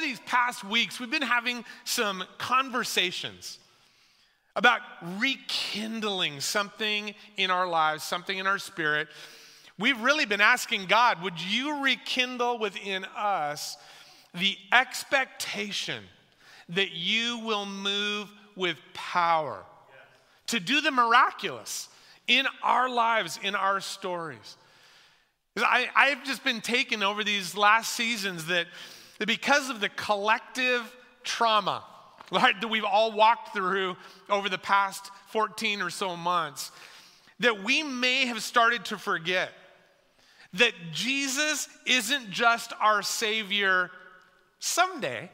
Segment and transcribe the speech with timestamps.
[0.00, 3.58] over these past weeks, we've been having some conversations
[4.56, 4.80] about
[5.18, 9.08] rekindling something in our lives, something in our spirit.
[9.78, 13.76] We've really been asking God, would you rekindle within us
[14.34, 16.02] the expectation
[16.70, 19.62] that you will move with power
[20.46, 21.88] to do the miraculous
[22.26, 24.56] in our lives, in our stories?
[25.56, 28.66] I, I've just been taken over these last seasons that,
[29.20, 30.82] that because of the collective
[31.22, 31.84] trauma
[32.32, 33.96] right, that we've all walked through
[34.28, 36.72] over the past 14 or so months,
[37.40, 39.50] that we may have started to forget
[40.54, 43.90] that Jesus isn't just our Savior
[44.58, 45.30] someday.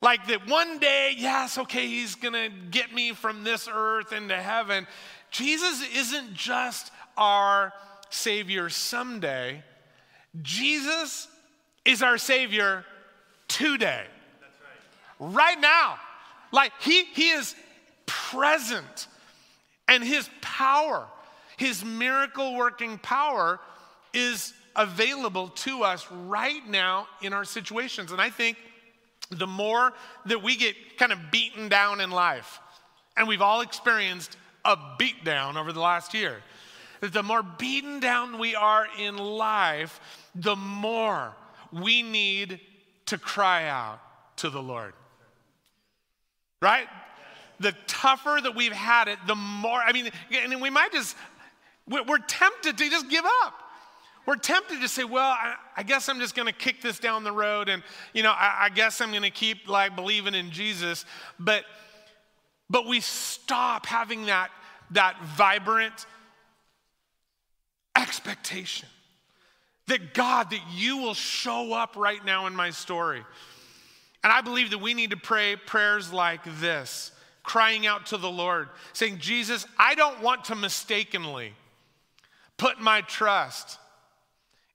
[0.00, 4.88] Like that one day, yes, okay, he's gonna get me from this earth into heaven.
[5.30, 7.72] Jesus isn't just our
[8.10, 9.62] Savior someday,
[10.42, 11.28] Jesus
[11.84, 12.84] is our Savior
[13.48, 14.04] today.
[15.18, 15.60] Right.
[15.60, 15.98] now.
[16.52, 17.54] Like he, he is
[18.06, 19.06] present,
[19.88, 21.06] and his power,
[21.56, 23.58] his miracle working power,
[24.12, 28.12] is available to us right now in our situations.
[28.12, 28.58] And I think
[29.30, 29.92] the more
[30.26, 32.60] that we get kind of beaten down in life,
[33.16, 36.36] and we've all experienced a beatdown over the last year,
[37.00, 40.00] that the more beaten down we are in life,
[40.34, 41.34] the more
[41.72, 42.60] we need
[43.06, 44.00] to cry out
[44.36, 44.94] to the Lord.
[46.60, 46.86] Right?
[47.60, 51.16] The tougher that we've had it, the more, I mean, and we might just,
[51.88, 53.54] we're tempted to just give up.
[54.24, 57.24] We're tempted to say, well, I, I guess I'm just going to kick this down
[57.24, 60.52] the road and, you know, I, I guess I'm going to keep like believing in
[60.52, 61.04] Jesus.
[61.40, 61.64] But,
[62.70, 64.50] but we stop having that,
[64.92, 66.06] that vibrant
[67.96, 68.88] expectation
[69.86, 73.22] that God, that you will show up right now in my story.
[74.24, 77.10] And I believe that we need to pray prayers like this,
[77.42, 81.54] crying out to the Lord, saying, Jesus, I don't want to mistakenly
[82.56, 83.78] put my trust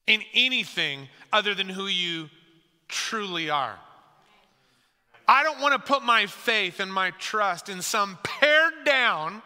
[0.06, 2.30] in anything other than who you
[2.90, 3.78] truly are.
[5.28, 9.42] I don't want to put my faith and my trust in some pared down,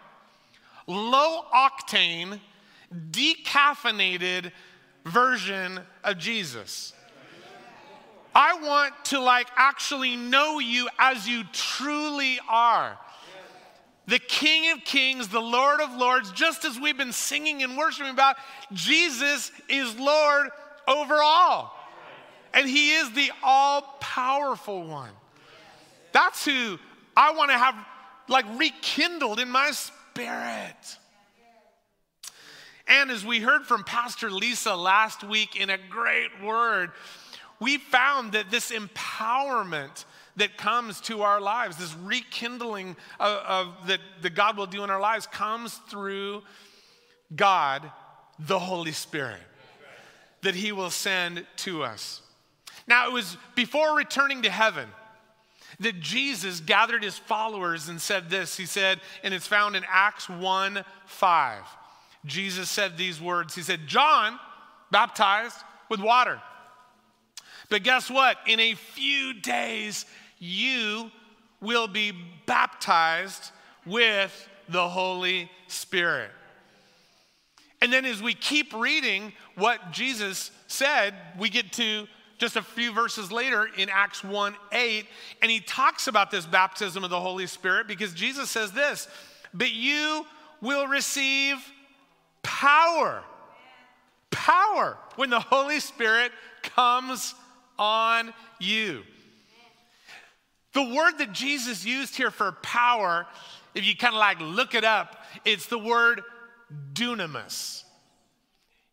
[0.86, 2.40] low octane,
[3.10, 4.52] decaffeinated
[5.04, 6.92] version of Jesus.
[8.34, 12.98] I want to like actually know you as you truly are.
[14.06, 18.10] The King of Kings, the Lord of Lords, just as we've been singing and worshiping
[18.10, 18.36] about,
[18.72, 20.48] Jesus is Lord
[20.88, 21.76] over all.
[22.52, 25.10] And He is the all powerful one.
[26.12, 26.78] That's who
[27.16, 27.74] I want to have
[28.28, 30.98] like rekindled in my spirit.
[32.92, 36.90] And as we heard from Pastor Lisa last week in a great word,
[37.58, 40.04] we found that this empowerment
[40.36, 44.90] that comes to our lives, this rekindling of, of that, that God will do in
[44.90, 46.42] our lives, comes through
[47.34, 47.90] God,
[48.38, 49.40] the Holy Spirit,
[50.42, 52.20] that He will send to us.
[52.86, 54.86] Now, it was before returning to heaven
[55.80, 58.58] that Jesus gathered his followers and said this.
[58.58, 61.62] He said, and it's found in Acts 1 5.
[62.24, 64.38] Jesus said these words He said, John
[64.90, 65.56] baptized
[65.88, 66.40] with water.
[67.68, 68.36] But guess what?
[68.46, 70.04] In a few days,
[70.38, 71.10] you
[71.60, 72.12] will be
[72.46, 73.50] baptized
[73.86, 76.30] with the Holy Spirit.
[77.80, 82.06] And then, as we keep reading what Jesus said, we get to
[82.38, 85.06] just a few verses later in Acts 1 8,
[85.42, 89.08] and he talks about this baptism of the Holy Spirit because Jesus says this,
[89.54, 90.26] but you
[90.60, 91.56] will receive
[92.42, 93.22] power.
[94.30, 96.32] Power when the Holy Spirit
[96.62, 97.34] comes
[97.78, 99.02] on you.
[100.72, 103.26] The word that Jesus used here for power,
[103.74, 106.22] if you kind of like look it up, it's the word
[106.94, 107.84] dunamis.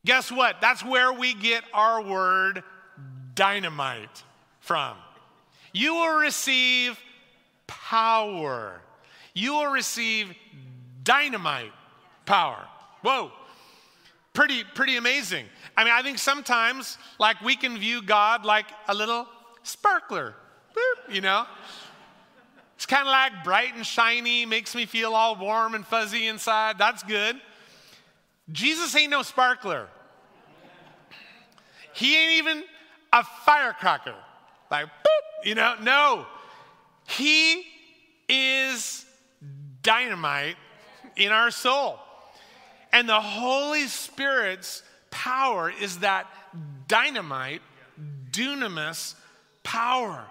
[0.06, 0.58] Guess what?
[0.62, 2.64] That's where we get our word
[3.36, 4.24] dynamite
[4.60, 4.98] from.
[5.72, 7.00] You will receive
[7.68, 8.82] power.
[9.34, 10.34] You will receive
[11.04, 11.72] dynamite
[12.26, 12.66] power.
[13.02, 13.32] Whoa
[14.40, 15.44] pretty, pretty amazing.
[15.76, 19.28] I mean, I think sometimes, like, we can view God like a little
[19.64, 20.34] sparkler,
[20.74, 21.46] Boop, you know?
[22.78, 26.78] It's kind of like bright and shiny, makes me feel all warm and fuzzy inside.
[26.78, 27.36] That's good.
[28.50, 29.88] Jesus ain't no sparkler.
[31.92, 32.64] He ain't even
[33.12, 34.16] a firecracker.
[34.72, 35.76] Like, boop, you know?
[35.82, 36.26] No.
[37.10, 37.66] He
[38.30, 39.06] is
[39.82, 40.56] dynamite
[41.18, 42.00] in our soul.
[42.92, 46.28] And the Holy Spirit's power is that
[46.88, 47.62] dynamite,
[48.32, 49.16] dunamis
[49.64, 50.26] power.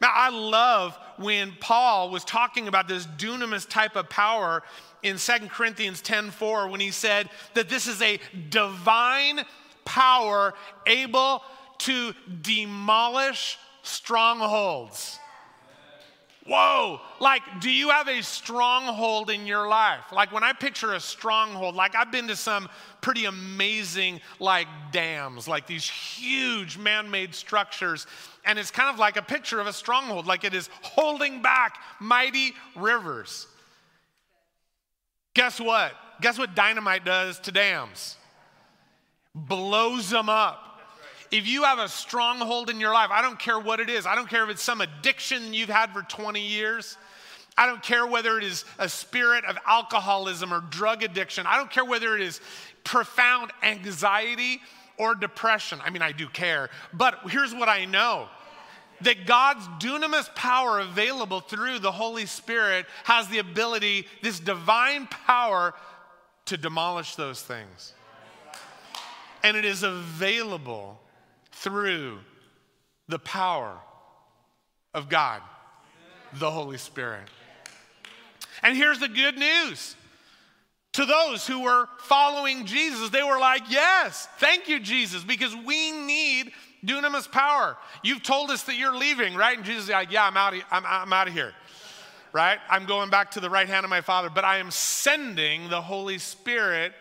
[0.00, 4.62] Now, I love when Paul was talking about this dunamis type of power
[5.02, 8.18] in 2 Corinthians 10:4 when he said that this is a
[8.48, 9.44] divine
[9.84, 10.54] power
[10.86, 11.42] able
[11.78, 15.18] to demolish strongholds.
[16.46, 20.12] Whoa, like, do you have a stronghold in your life?
[20.12, 22.68] Like, when I picture a stronghold, like, I've been to some
[23.00, 28.06] pretty amazing, like, dams, like these huge man made structures.
[28.44, 31.78] And it's kind of like a picture of a stronghold, like it is holding back
[32.00, 33.48] mighty rivers.
[35.34, 35.92] Guess what?
[36.20, 38.16] Guess what dynamite does to dams?
[39.34, 40.73] Blows them up.
[41.34, 44.14] If you have a stronghold in your life, I don't care what it is, I
[44.14, 46.96] don't care if it's some addiction you've had for 20 years.
[47.58, 51.44] I don't care whether it is a spirit of alcoholism or drug addiction.
[51.44, 52.40] I don't care whether it is
[52.84, 54.60] profound anxiety
[54.96, 55.80] or depression.
[55.84, 58.28] I mean, I do care, but here's what I know
[59.00, 65.74] that God's dunamis power available through the Holy Spirit has the ability, this divine power,
[66.44, 67.92] to demolish those things.
[69.42, 71.00] And it is available
[71.64, 72.18] through
[73.08, 73.74] the power
[74.92, 75.40] of God,
[76.34, 77.24] the Holy Spirit.
[78.62, 79.96] And here's the good news
[80.92, 85.90] to those who were following Jesus, they were like, Yes, thank you, Jesus, because we
[85.90, 86.52] need
[86.84, 87.76] dunamis power.
[88.02, 89.56] You've told us that you're leaving, right?
[89.56, 91.52] And Jesus is like, Yeah, I'm out of, I'm, I'm out of here,
[92.32, 92.58] right?
[92.68, 95.80] I'm going back to the right hand of my Father, but I am sending the
[95.80, 96.92] Holy Spirit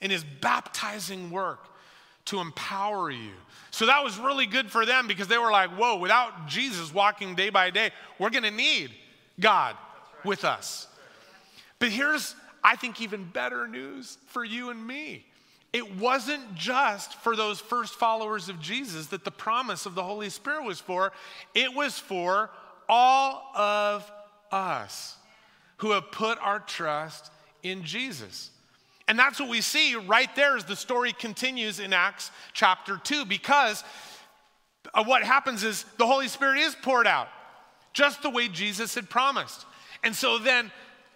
[0.00, 1.68] in his baptizing work
[2.26, 3.32] to empower you.
[3.70, 7.34] So that was really good for them because they were like, whoa, without Jesus walking
[7.34, 8.90] day by day, we're gonna need
[9.40, 10.24] God right.
[10.24, 10.86] with us.
[11.78, 15.26] But here's, I think, even better news for you and me.
[15.72, 20.30] It wasn't just for those first followers of Jesus that the promise of the Holy
[20.30, 21.12] Spirit was for,
[21.52, 22.50] it was for
[22.88, 24.10] all of
[24.52, 25.16] us
[25.78, 27.32] who have put our trust
[27.64, 28.50] in Jesus.
[29.06, 33.26] And that's what we see right there as the story continues in Acts chapter 2,
[33.26, 33.84] because
[35.04, 37.28] what happens is the Holy Spirit is poured out,
[37.92, 39.66] just the way Jesus had promised.
[40.02, 40.72] And so then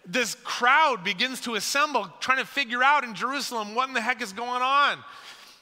[0.06, 4.22] this crowd begins to assemble, trying to figure out in Jerusalem what in the heck
[4.22, 4.98] is going on.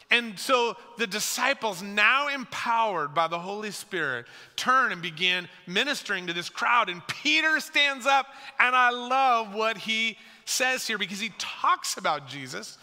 [0.09, 6.33] And so the disciples, now empowered by the Holy Spirit, turn and begin ministering to
[6.33, 6.89] this crowd.
[6.89, 8.27] And Peter stands up,
[8.61, 12.79] and I love what he says here because he talks about Jesus.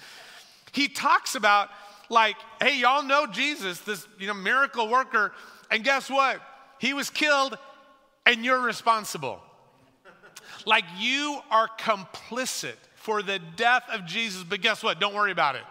[0.72, 1.70] He talks about,
[2.10, 5.32] like, hey, y'all know Jesus, this you know, miracle worker.
[5.72, 6.42] And guess what?
[6.80, 7.58] He was killed,
[8.26, 9.42] and you're responsible.
[10.66, 14.44] like, you are complicit for the death of Jesus.
[14.44, 15.00] But guess what?
[15.00, 15.64] Don't worry about it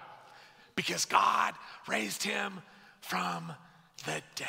[0.74, 1.54] because God
[1.86, 2.60] raised him
[3.00, 3.52] from
[4.04, 4.48] the dead.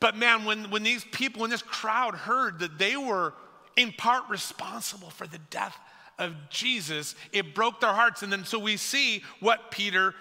[0.00, 3.34] But man, when, when these people, when this crowd heard that they were
[3.76, 5.76] in part responsible for the death
[6.18, 8.22] of Jesus, it broke their hearts.
[8.22, 10.14] And then so we see what Peter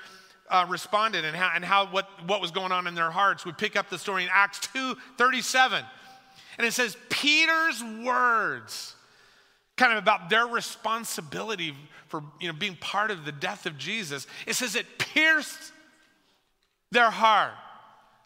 [0.49, 3.45] uh, responded and how, and how what, what was going on in their hearts.
[3.45, 5.83] We pick up the story in Acts 2 37.
[6.57, 8.95] And it says, Peter's words,
[9.75, 11.75] kind of about their responsibility
[12.07, 14.25] for you know, being part of the death of Jesus.
[14.47, 15.71] It says it pierced
[16.91, 17.51] their heart.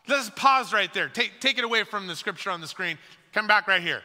[0.08, 1.10] Let's pause right there.
[1.10, 2.98] Take, take it away from the scripture on the screen.
[3.34, 4.02] Come back right here.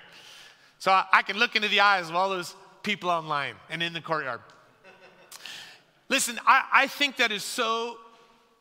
[0.79, 2.55] So I, I can look into the eyes of all those
[2.87, 4.41] people online and in the courtyard.
[6.09, 7.97] Listen, I, I think that is so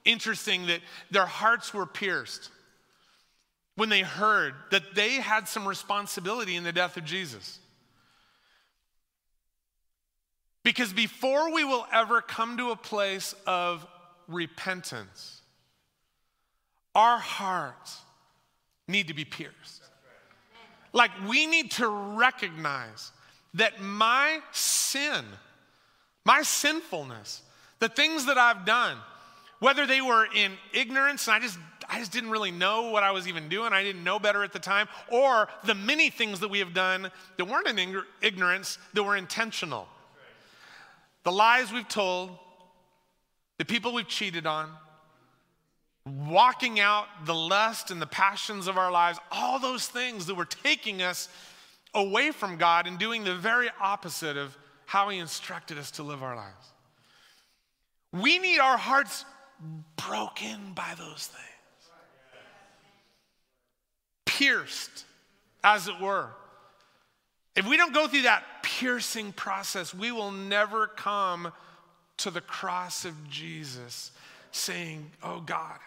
[0.04, 2.50] interesting that their hearts were pierced
[3.76, 7.60] when they heard that they had some responsibility in the death of Jesus.
[10.64, 13.86] Because before we will ever come to a place of
[14.28, 15.44] repentance,
[16.96, 18.02] our hearts
[18.88, 19.84] need to be pierced.
[20.94, 23.12] Like we need to recognize
[23.56, 25.26] that my sin,
[26.26, 27.42] my sinfulness,
[27.80, 28.98] the things that I've done,
[29.60, 31.58] whether they were in ignorance and I just
[31.88, 33.72] I just didn't really know what I was even doing.
[33.72, 34.88] I didn't know better at the time.
[35.12, 39.88] Or the many things that we have done that weren't in ignorance, that were intentional.
[41.24, 42.32] The lies we've told,
[43.60, 44.70] the people we've cheated on,
[46.06, 50.46] walking out the lust and the passions of our lives, all those things that were
[50.46, 51.30] taking us
[51.96, 56.22] away from God and doing the very opposite of how He instructed us to live
[56.22, 56.74] our lives.
[58.12, 59.26] We need our hearts
[59.96, 61.90] broken by those things,
[64.26, 65.06] pierced,
[65.64, 66.30] as it were.
[67.56, 71.52] If we don't go through that piercing process, we will never come
[72.18, 74.12] to the cross of Jesus
[74.52, 75.80] saying, Oh God,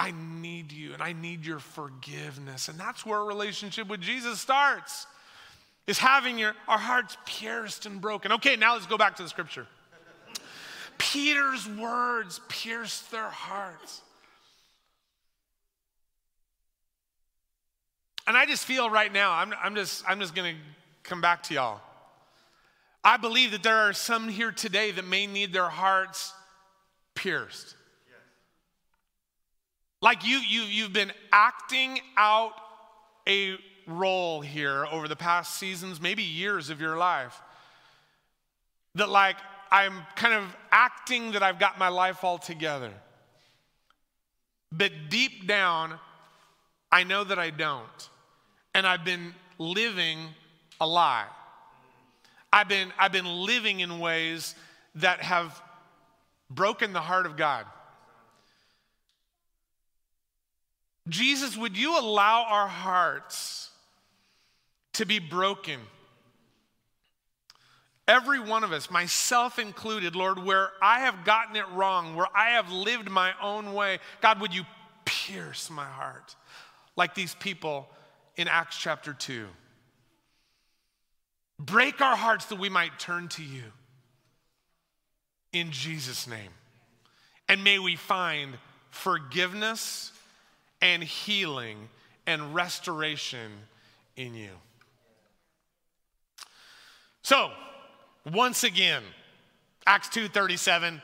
[0.00, 2.68] I need you and I need your forgiveness.
[2.68, 5.06] And that's where a relationship with Jesus starts.
[5.88, 8.30] Is having your, our hearts pierced and broken.
[8.32, 9.66] Okay, now let's go back to the scripture.
[10.98, 14.02] Peter's words pierced their hearts.
[18.26, 20.60] And I just feel right now, I'm, I'm just, I'm just going to
[21.04, 21.80] come back to y'all.
[23.02, 26.34] I believe that there are some here today that may need their hearts
[27.14, 27.74] pierced.
[30.02, 32.52] Like you, you, you've been acting out
[33.26, 33.56] a
[33.88, 37.40] role here over the past seasons, maybe years of your life.
[38.94, 39.36] That, like,
[39.70, 42.92] I'm kind of acting that I've got my life all together.
[44.70, 45.98] But deep down,
[46.92, 48.08] I know that I don't.
[48.74, 50.18] And I've been living
[50.80, 51.26] a lie.
[52.52, 54.54] I've been, I've been living in ways
[54.96, 55.60] that have
[56.50, 57.66] broken the heart of God.
[61.08, 63.67] Jesus, would you allow our hearts
[64.98, 65.80] to be broken?
[68.06, 72.50] Every one of us, myself included, Lord, where I have gotten it wrong, where I
[72.50, 74.64] have lived my own way, God, would you
[75.04, 76.34] pierce my heart
[76.96, 77.88] like these people
[78.36, 79.46] in Acts chapter 2?
[81.60, 83.64] Break our hearts that we might turn to you
[85.52, 86.50] in Jesus' name.
[87.48, 88.56] And may we find
[88.90, 90.12] forgiveness
[90.80, 91.88] and healing
[92.26, 93.50] and restoration
[94.16, 94.50] in you.
[97.28, 97.52] So,
[98.24, 99.02] once again,
[99.86, 101.02] Acts 2:37,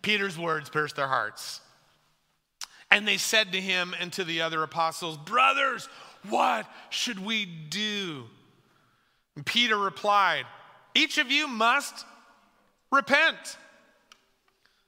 [0.00, 1.60] Peter's words pierced their hearts.
[2.90, 5.90] And they said to him and to the other apostles, "Brothers,
[6.22, 8.30] what should we do?"
[9.36, 10.46] And Peter replied,
[10.94, 12.06] "Each of you must
[12.90, 13.58] repent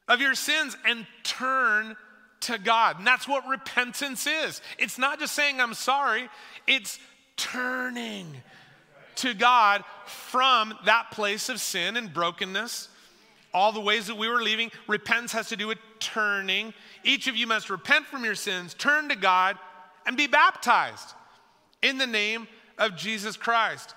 [0.08, 1.94] of your sins and turn
[2.40, 2.96] to God.
[2.96, 4.62] And that's what repentance is.
[4.78, 6.30] It's not just saying, I'm sorry,
[6.66, 6.99] it's
[7.37, 8.42] turning
[9.17, 12.88] to God from that place of sin and brokenness.
[13.52, 16.73] All the ways that we were leaving, repentance has to do with turning.
[17.02, 19.59] Each of you must repent from your sins, turn to God,
[20.07, 21.14] and be baptized
[21.83, 22.47] in the name
[22.79, 23.95] of Jesus Christ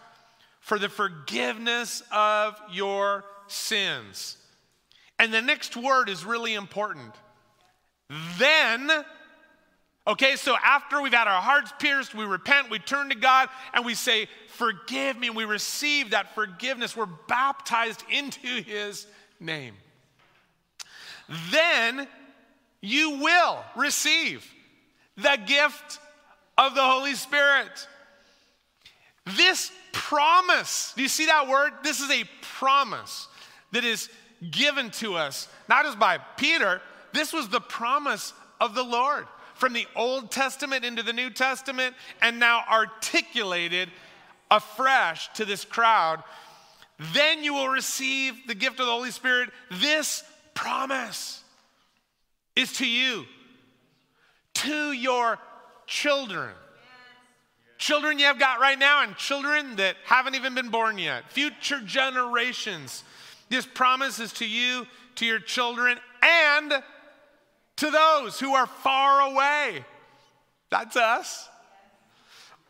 [0.60, 4.38] for the forgiveness of your sins.
[5.20, 7.14] And the next word is really important
[8.38, 8.90] then,
[10.08, 13.86] okay, so after we've had our hearts pierced, we repent, we turn to God, and
[13.86, 16.96] we say, Forgive me, we receive that forgiveness.
[16.96, 19.08] We're baptized into His
[19.40, 19.74] name.
[21.52, 22.08] Then
[22.82, 24.46] you will receive
[25.16, 26.00] the gift
[26.58, 27.88] of the Holy Spirit.
[29.26, 31.72] This promise, do you see that word?
[31.84, 33.28] This is a promise
[33.72, 34.10] that is
[34.52, 36.82] given to us, not just by Peter,
[37.14, 41.96] this was the promise of the Lord from the Old Testament into the New Testament
[42.22, 43.90] and now articulated
[44.50, 46.24] afresh to this crowd.
[47.14, 49.50] Then you will receive the gift of the Holy Spirit.
[49.72, 51.44] This promise
[52.56, 53.26] is to you,
[54.56, 55.40] to your
[55.88, 56.52] children.
[57.78, 61.82] Children you have got right now, and children that haven't even been born yet, future
[61.82, 63.04] generations.
[63.50, 66.74] This promise is to you, to your children, and
[67.78, 69.86] to those who are far away.
[70.70, 71.48] That's us.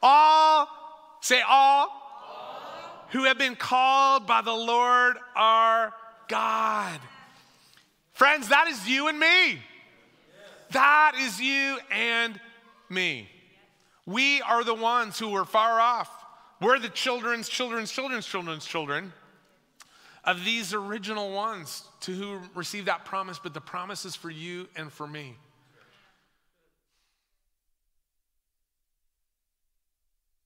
[0.02, 0.68] All,
[1.22, 5.94] say all, all, who have been called by the Lord our
[6.28, 7.00] God.
[8.14, 9.60] Friends, that is you and me.
[10.72, 12.40] That is you and
[12.90, 13.30] me.
[14.06, 16.10] We are the ones who were far off.
[16.60, 19.14] We're the children's children's children's children's children
[20.24, 24.68] of these original ones to who received that promise, but the promise is for you
[24.75, 25.36] and for me.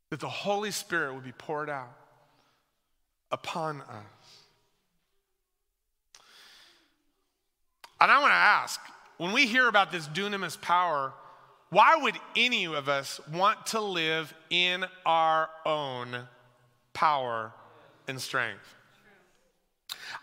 [0.09, 1.93] That the Holy Spirit would be poured out
[3.31, 4.43] upon us.
[7.99, 8.79] And I want to ask
[9.17, 11.13] when we hear about this dunamis power,
[11.69, 16.15] why would any of us want to live in our own
[16.93, 17.51] power
[18.07, 18.76] and strength?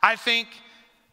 [0.03, 0.49] I think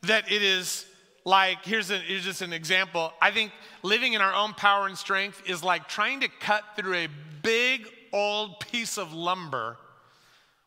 [0.03, 0.85] that it is
[1.25, 3.13] like, here's, a, here's just an example.
[3.21, 3.51] I think
[3.83, 7.07] living in our own power and strength is like trying to cut through a
[7.43, 9.77] big old piece of lumber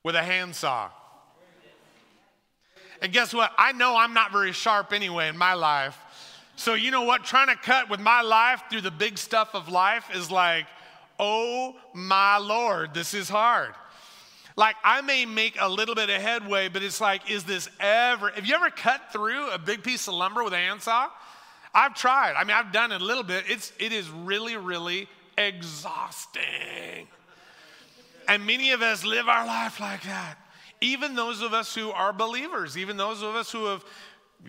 [0.03, 0.91] with a handsaw.
[3.03, 3.53] And guess what?
[3.59, 5.99] I know I'm not very sharp anyway in my life.
[6.57, 7.25] So, you know what?
[7.25, 10.67] Trying to cut with my life through the big stuff of life is like,
[11.19, 13.75] oh my Lord, this is hard.
[14.57, 18.31] Like I may make a little bit of headway, but it's like, is this ever,
[18.31, 21.09] have you ever cut through a big piece of lumber with a handsaw?
[21.75, 22.35] I've tried.
[22.37, 23.45] I mean, I've done it a little bit.
[23.49, 27.09] It's, it is really, really exhausting.
[28.29, 30.37] And many of us live our life like that.
[30.81, 33.85] Even those of us who are believers, even those of us who have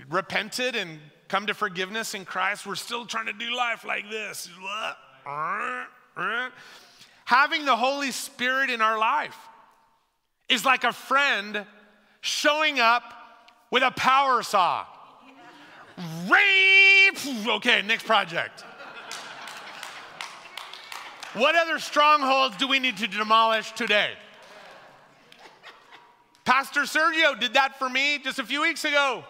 [0.09, 4.49] repented and come to forgiveness in Christ, we're still trying to do life like this.
[7.25, 9.35] Having the Holy Spirit in our life
[10.49, 11.65] is like a friend
[12.21, 13.03] showing up
[13.71, 14.85] with a power saw.
[16.29, 17.47] Rape!
[17.47, 18.63] Okay, next project.
[21.33, 24.11] What other strongholds do we need to demolish today?
[26.45, 29.23] Pastor Sergio did that for me just a few weeks ago.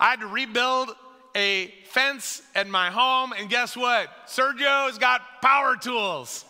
[0.00, 0.90] I had to rebuild
[1.34, 4.08] a fence at my home, and guess what?
[4.26, 6.44] Sergio's got power tools.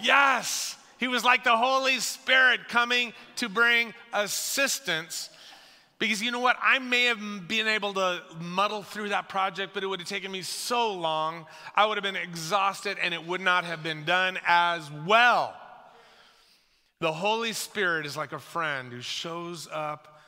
[0.00, 5.30] Yes, he was like the Holy Spirit coming to bring assistance.
[5.98, 6.58] Because you know what?
[6.62, 10.30] I may have been able to muddle through that project, but it would have taken
[10.30, 11.46] me so long.
[11.74, 15.54] I would have been exhausted and it would not have been done as well.
[17.00, 20.20] The Holy Spirit is like a friend who shows up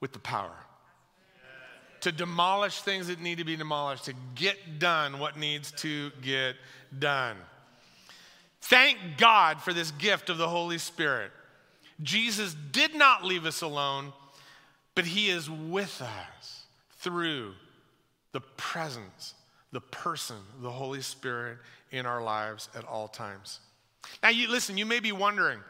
[0.00, 0.56] with the power
[2.00, 6.56] to demolish things that need to be demolished, to get done what needs to get
[6.98, 7.36] done.
[8.68, 11.30] Thank God for this gift of the Holy Spirit.
[12.02, 14.12] Jesus did not leave us alone,
[14.96, 16.64] but He is with us
[16.98, 17.52] through
[18.32, 19.34] the presence,
[19.70, 21.58] the person, the Holy Spirit
[21.92, 23.60] in our lives at all times.
[24.20, 25.60] Now, you listen, you may be wondering,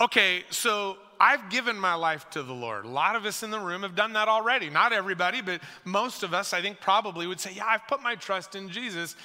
[0.00, 2.84] okay, so I've given my life to the Lord.
[2.84, 4.70] A lot of us in the room have done that already.
[4.70, 8.14] Not everybody, but most of us, I think, probably would say, Yeah, I've put my
[8.14, 9.16] trust in Jesus.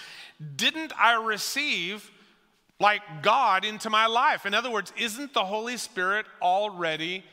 [0.56, 2.10] Didn't I receive
[2.80, 4.46] like God into my life?
[4.46, 7.24] In other words, isn't the Holy Spirit already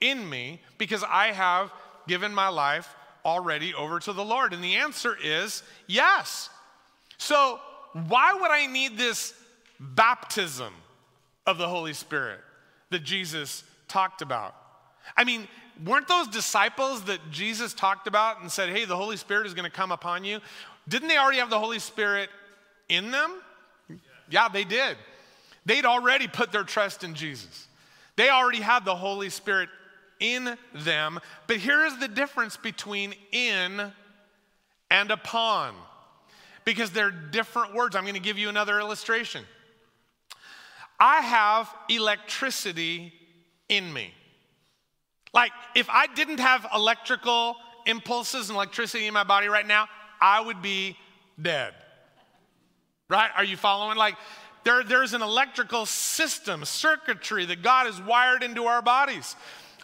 [0.00, 1.72] in me because I have
[2.06, 4.52] given my life already over to the Lord?
[4.52, 6.50] And the answer is yes.
[7.18, 7.60] So,
[8.08, 9.34] why would I need this
[9.80, 10.72] baptism
[11.46, 12.40] of the Holy Spirit
[12.94, 14.54] that Jesus talked about.
[15.16, 15.48] I mean,
[15.84, 19.70] weren't those disciples that Jesus talked about and said, hey, the Holy Spirit is going
[19.70, 20.38] to come upon you?
[20.88, 22.30] Didn't they already have the Holy Spirit
[22.88, 23.42] in them?
[24.30, 24.96] Yeah, they did.
[25.66, 27.66] They'd already put their trust in Jesus.
[28.16, 29.68] They already had the Holy Spirit
[30.20, 31.18] in them.
[31.46, 33.92] But here is the difference between in
[34.90, 35.74] and upon,
[36.64, 37.96] because they're different words.
[37.96, 39.44] I'm going to give you another illustration.
[40.98, 43.12] I have electricity
[43.68, 44.12] in me.
[45.32, 49.88] Like, if I didn't have electrical impulses and electricity in my body right now,
[50.20, 50.96] I would be
[51.40, 51.74] dead.
[53.08, 53.30] Right?
[53.36, 53.98] Are you following?
[53.98, 54.14] Like,
[54.62, 59.36] there, there's an electrical system, circuitry that God has wired into our bodies.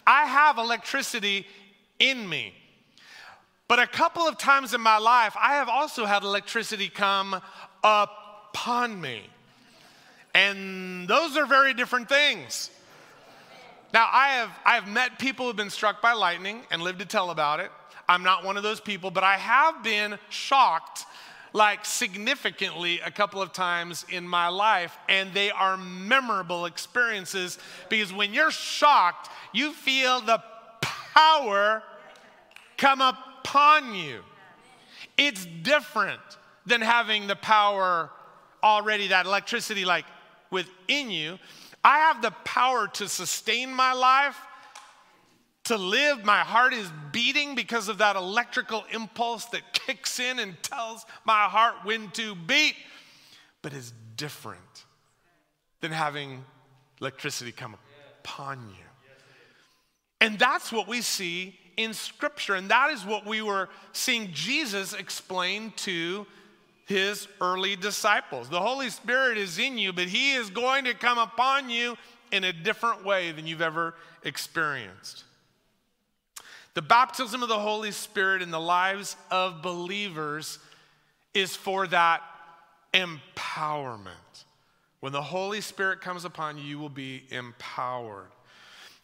[0.07, 1.45] I have electricity
[1.99, 2.53] in me.
[3.67, 7.39] But a couple of times in my life, I have also had electricity come
[7.83, 9.29] upon me.
[10.33, 12.69] And those are very different things.
[13.93, 17.05] Now, I have, I have met people who've been struck by lightning and lived to
[17.05, 17.71] tell about it.
[18.07, 21.05] I'm not one of those people, but I have been shocked,
[21.53, 28.13] like significantly, a couple of times in my life, and they are memorable experiences because
[28.13, 30.41] when you're shocked, you feel the
[30.81, 31.83] power
[32.77, 34.21] come upon you.
[35.17, 36.21] It's different
[36.65, 38.09] than having the power
[38.63, 40.05] already, that electricity, like
[40.51, 41.39] within you.
[41.83, 44.37] I have the power to sustain my life,
[45.63, 46.23] to live.
[46.23, 51.45] My heart is beating because of that electrical impulse that kicks in and tells my
[51.45, 52.75] heart when to beat.
[53.61, 54.85] But it's different
[55.79, 56.45] than having
[56.99, 57.75] electricity come
[58.19, 58.85] upon you.
[60.19, 62.53] And that's what we see in Scripture.
[62.53, 66.27] And that is what we were seeing Jesus explain to
[66.91, 68.49] his early disciples.
[68.49, 71.97] The Holy Spirit is in you, but he is going to come upon you
[72.31, 75.23] in a different way than you've ever experienced.
[76.73, 80.59] The baptism of the Holy Spirit in the lives of believers
[81.33, 82.21] is for that
[82.93, 84.43] empowerment.
[84.99, 88.29] When the Holy Spirit comes upon you, you will be empowered.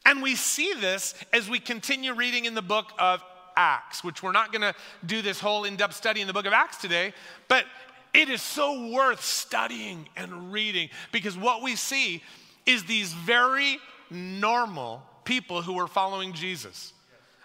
[0.05, 3.21] And we see this as we continue reading in the book of
[3.57, 4.73] Acts, which we're not going to
[5.05, 7.13] do this whole in depth study in the book of Acts today,
[7.47, 7.65] but
[8.13, 12.23] it is so worth studying and reading because what we see
[12.65, 16.93] is these very normal people who were following Jesus.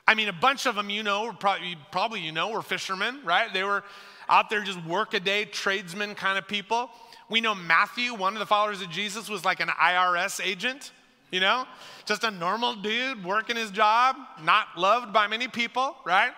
[0.06, 3.52] I mean, a bunch of them, you know, probably, probably you know, were fishermen, right?
[3.52, 3.84] They were
[4.28, 6.90] out there just work a day, tradesmen kind of people.
[7.28, 10.92] We know Matthew, one of the followers of Jesus, was like an IRS agent
[11.32, 11.66] you know?
[12.04, 14.14] Just a normal dude working his job,
[14.44, 16.32] not loved by many people, right?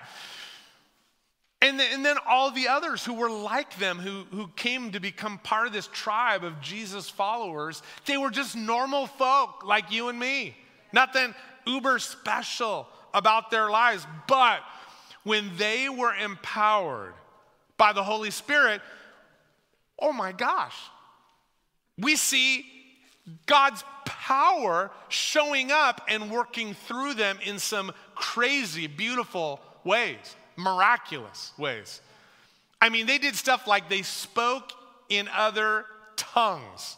[1.61, 5.01] And, the, and then all the others who were like them, who, who came to
[5.01, 10.09] become part of this tribe of Jesus followers, they were just normal folk like you
[10.09, 10.57] and me.
[10.93, 11.35] Nothing
[11.67, 14.07] uber special about their lives.
[14.29, 14.61] But
[15.23, 17.15] when they were empowered
[17.79, 18.83] by the Holy Spirit,
[19.99, 20.77] oh my gosh,
[21.99, 22.67] we see
[23.47, 32.01] God's power showing up and working through them in some crazy, beautiful ways, miraculous ways.
[32.81, 34.73] I mean, they did stuff like they spoke
[35.09, 36.97] in other tongues.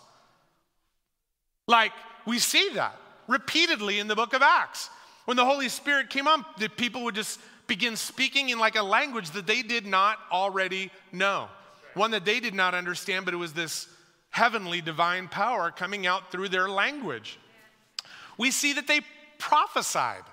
[1.67, 1.93] Like,
[2.27, 2.97] we see that
[3.29, 4.91] repeatedly in the book of Acts.
[5.25, 8.83] When the Holy Spirit came on, the people would just begin speaking in like a
[8.83, 11.49] language that they did not already know,
[11.95, 13.89] one that they did not understand, but it was this
[14.37, 17.39] heavenly divine power coming out through their language.
[18.37, 19.01] We see that they
[19.39, 20.25] prophesied.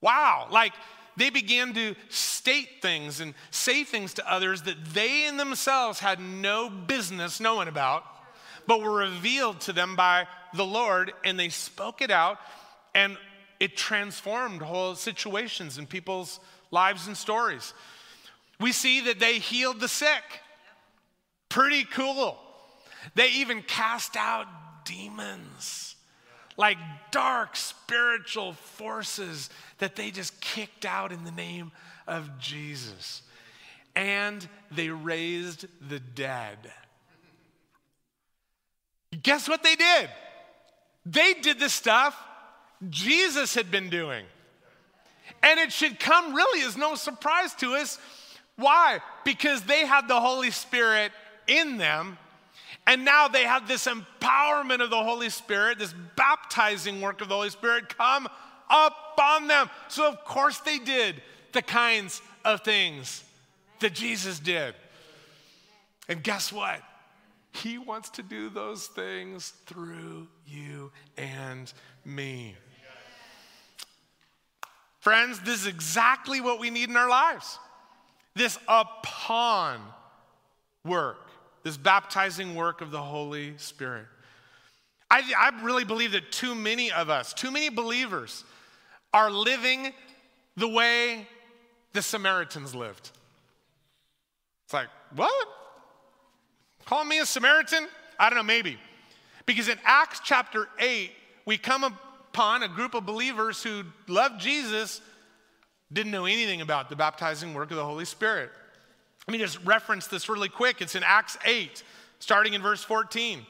[0.00, 0.72] Wow, like
[1.18, 6.18] they began to state things and say things to others that they in themselves had
[6.18, 8.04] no business knowing about,
[8.66, 12.38] but were revealed to them by the Lord, and they spoke it out,
[12.94, 13.18] and
[13.60, 16.40] it transformed whole situations in people's
[16.70, 17.74] lives and stories.
[18.58, 20.22] We see that they healed the sick.
[21.50, 22.38] Pretty cool.
[23.14, 24.46] They even cast out
[24.84, 25.96] demons,
[26.56, 26.78] like
[27.10, 31.72] dark spiritual forces that they just kicked out in the name
[32.06, 33.22] of Jesus.
[33.96, 36.58] And they raised the dead.
[39.22, 40.10] Guess what they did?
[41.06, 42.16] They did the stuff
[42.90, 44.24] Jesus had been doing.
[45.42, 47.98] And it should come really as no surprise to us.
[48.56, 49.00] Why?
[49.24, 51.12] Because they had the Holy Spirit
[51.46, 52.18] in them
[52.86, 57.34] and now they have this empowerment of the Holy Spirit, this baptizing work of the
[57.34, 58.28] Holy Spirit come
[58.68, 59.70] upon them.
[59.88, 63.24] So, of course, they did the kinds of things
[63.80, 64.74] that Jesus did.
[66.08, 66.82] And guess what?
[67.52, 71.72] He wants to do those things through you and
[72.04, 72.56] me.
[75.00, 77.58] Friends, this is exactly what we need in our lives
[78.34, 79.80] this upon
[80.84, 81.23] work
[81.64, 84.06] this baptizing work of the Holy Spirit.
[85.10, 88.44] I, I really believe that too many of us, too many believers,
[89.12, 89.92] are living
[90.56, 91.26] the way
[91.92, 93.10] the Samaritans lived.
[94.66, 95.48] It's like, what?
[96.84, 97.88] Call me a Samaritan?
[98.18, 98.78] I don't know, maybe.
[99.46, 101.10] Because in Acts chapter 8,
[101.46, 105.00] we come upon a group of believers who loved Jesus,
[105.92, 108.50] didn't know anything about the baptizing work of the Holy Spirit.
[109.26, 110.82] Let me just reference this really quick.
[110.82, 111.82] It's in Acts 8,
[112.18, 113.46] starting in verse 14.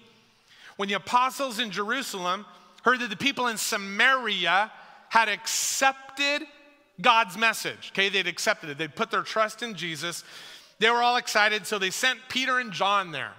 [0.76, 2.46] When the apostles in Jerusalem
[2.82, 4.70] heard that the people in Samaria
[5.08, 6.42] had accepted
[7.00, 10.22] God's message, okay, they'd accepted it, they'd put their trust in Jesus,
[10.78, 13.32] they were all excited, so they sent Peter and John there,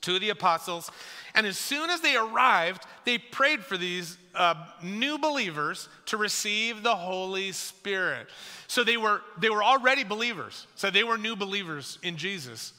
[0.00, 0.90] two of the apostles.
[1.34, 6.82] And as soon as they arrived, they prayed for these uh, new believers to receive
[6.82, 8.28] the Holy Spirit.
[8.66, 10.66] So they were, they were already believers.
[10.74, 12.72] So they were new believers in Jesus,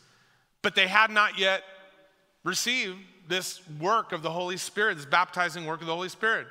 [0.61, 1.63] but they had not yet
[2.43, 6.47] received this work of the Holy Spirit, this baptizing work of the Holy Spirit.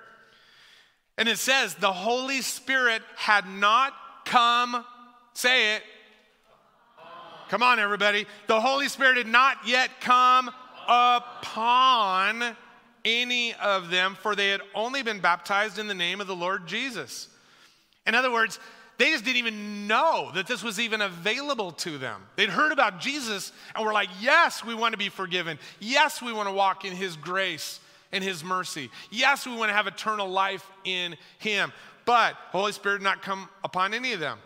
[1.16, 3.92] And it says, the Holy Spirit had not
[4.24, 4.84] come,
[5.34, 5.82] say it.
[7.48, 8.26] Come on, everybody.
[8.48, 10.50] The Holy Spirit had not yet come
[10.88, 12.56] upon
[13.04, 16.66] any of them, for they had only been baptized in the name of the Lord
[16.66, 17.28] Jesus.
[18.06, 18.58] In other words,
[18.96, 22.22] they just didn't even know that this was even available to them.
[22.36, 25.58] They'd heard about Jesus and were like, yes, we want to be forgiven.
[25.80, 27.80] Yes, we want to walk in his grace
[28.12, 28.90] and his mercy.
[29.10, 31.72] Yes, we want to have eternal life in him.
[32.04, 34.38] But Holy Spirit did not come upon any of them.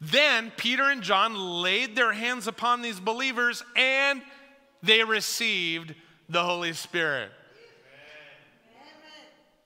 [0.00, 4.22] Then Peter and John laid their hands upon these believers and
[4.82, 5.94] they received
[6.28, 7.30] the Holy Spirit.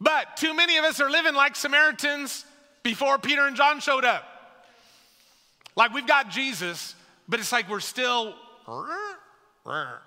[0.05, 2.45] But too many of us are living like Samaritans
[2.83, 4.23] before Peter and John showed up.
[5.77, 6.95] Like we've got Jesus,
[7.27, 8.35] but it's like we're still,
[9.65, 9.99] right?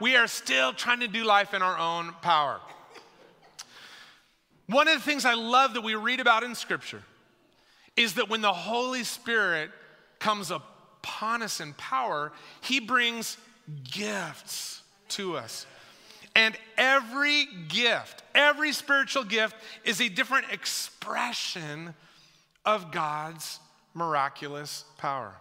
[0.00, 2.58] We are still trying to do life in our own power.
[4.66, 7.02] One of the things I love that we read about in Scripture
[7.96, 9.70] is that when the Holy Spirit
[10.18, 13.36] comes upon us in power, He brings
[13.84, 15.66] gifts to us.
[16.34, 21.94] And every gift, every spiritual gift is a different expression
[22.64, 23.60] of God's
[23.94, 25.34] miraculous power.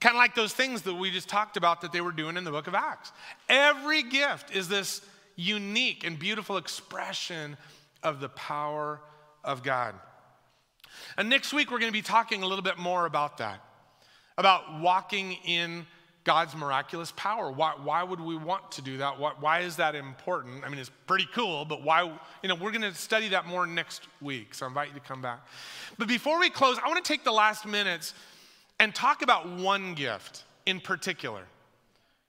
[0.00, 2.44] Kind of like those things that we just talked about that they were doing in
[2.44, 3.12] the book of Acts.
[3.48, 5.00] Every gift is this
[5.36, 7.56] unique and beautiful expression
[8.02, 9.00] of the power
[9.44, 9.94] of God.
[11.16, 13.60] And next week, we're going to be talking a little bit more about that,
[14.36, 15.86] about walking in
[16.28, 17.50] God's miraculous power.
[17.50, 19.18] Why, why would we want to do that?
[19.18, 20.62] Why, why is that important?
[20.62, 22.02] I mean, it's pretty cool, but why,
[22.42, 24.52] you know, we're going to study that more next week.
[24.52, 25.40] So I invite you to come back.
[25.96, 28.12] But before we close, I want to take the last minutes
[28.78, 31.40] and talk about one gift in particular.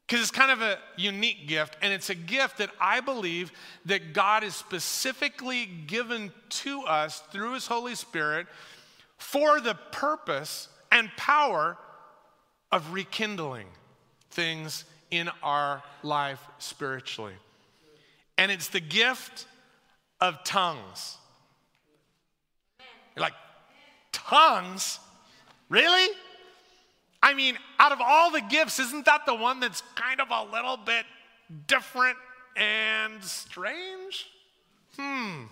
[0.07, 3.51] Because it's kind of a unique gift, and it's a gift that I believe
[3.83, 8.47] that God has specifically given to us through His Holy Spirit
[9.17, 11.75] for the purpose and power
[12.71, 13.67] of rekindling
[14.31, 17.33] things in our life spiritually.
[18.37, 19.45] And it's the gift
[20.21, 21.17] of tongues.
[23.15, 23.33] You're like,
[24.11, 24.99] tongues?
[25.69, 26.13] Really?
[27.21, 30.51] I mean, out of all the gifts, isn't that the one that's kind of a
[30.51, 31.05] little bit
[31.67, 32.17] different
[32.55, 34.27] and strange?
[34.97, 35.43] Hmm.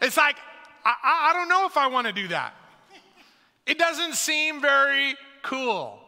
[0.00, 0.36] It's like,
[0.84, 2.54] I, I don't know if I want to do that.
[3.66, 5.98] It doesn't seem very cool.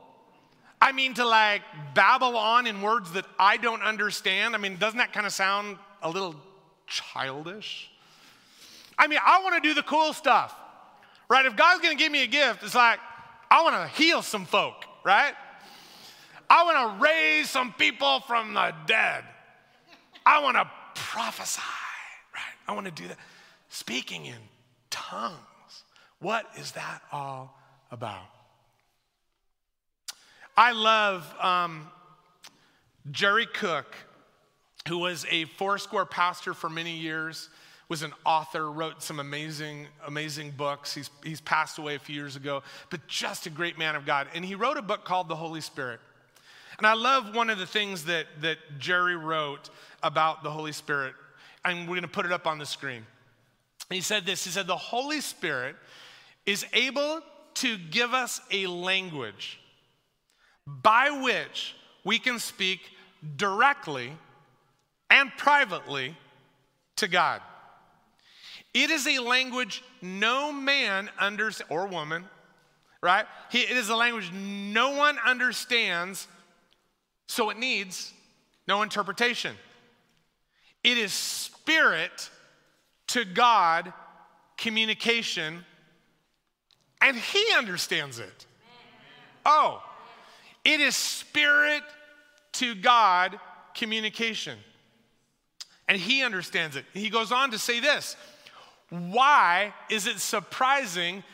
[0.83, 1.63] I mean, to like
[1.95, 4.57] babble on in words that I don't understand.
[4.57, 6.35] I mean, doesn't that kind of sound a little
[6.89, 7.89] childish?
[8.99, 10.53] I mean, I want to do the cool stuff,
[11.31, 11.47] right?
[11.47, 12.99] If God's going to give me a gift, it's like,
[13.49, 15.35] I want to heal some folk, right?
[16.51, 19.23] I want to raise some people from the dead.
[20.27, 21.63] I want to prophesy,
[22.35, 22.43] right?
[22.67, 23.19] I want to do that.
[23.69, 24.39] Speaking in
[24.91, 25.37] tongues.
[26.19, 27.57] What is that all
[27.93, 28.27] about?
[30.57, 31.89] I love um,
[33.11, 33.97] Jerry Cook,
[34.87, 37.49] who was a Foursquare pastor for many years,
[37.89, 40.95] was an author, wrote some amazing, amazing books.
[40.95, 44.29] He's, he's passed away a few years ago, but just a great man of God.
[44.35, 46.01] And he wrote a book called The Holy Spirit.
[46.77, 49.71] And I love one of the things that, that Jerry wrote
[50.03, 51.15] about the Holy Spirit.
[51.65, 53.07] And we're going to put it up on the screen.
[53.89, 55.77] He said this He said, The Holy Spirit
[56.45, 57.21] is able
[57.55, 59.61] to give us a language
[60.67, 62.81] by which we can speak
[63.37, 64.13] directly
[65.11, 66.17] and privately
[66.97, 67.41] to God.
[68.75, 72.25] It is a language no man understands, or woman,
[73.03, 73.27] right?
[73.53, 76.27] It is a language no one understands,
[77.27, 78.13] so it needs
[78.67, 79.57] no interpretation.
[80.83, 82.31] It is spirit
[83.09, 83.93] to God
[84.57, 85.65] communication,
[87.01, 88.47] and He understands it.
[89.45, 89.83] Oh,
[90.65, 91.83] it is spirit
[92.53, 93.39] to God
[93.75, 94.59] communication.
[95.89, 96.85] And he understands it.
[96.95, 98.17] He goes on to say this
[98.91, 101.25] Why is it surprising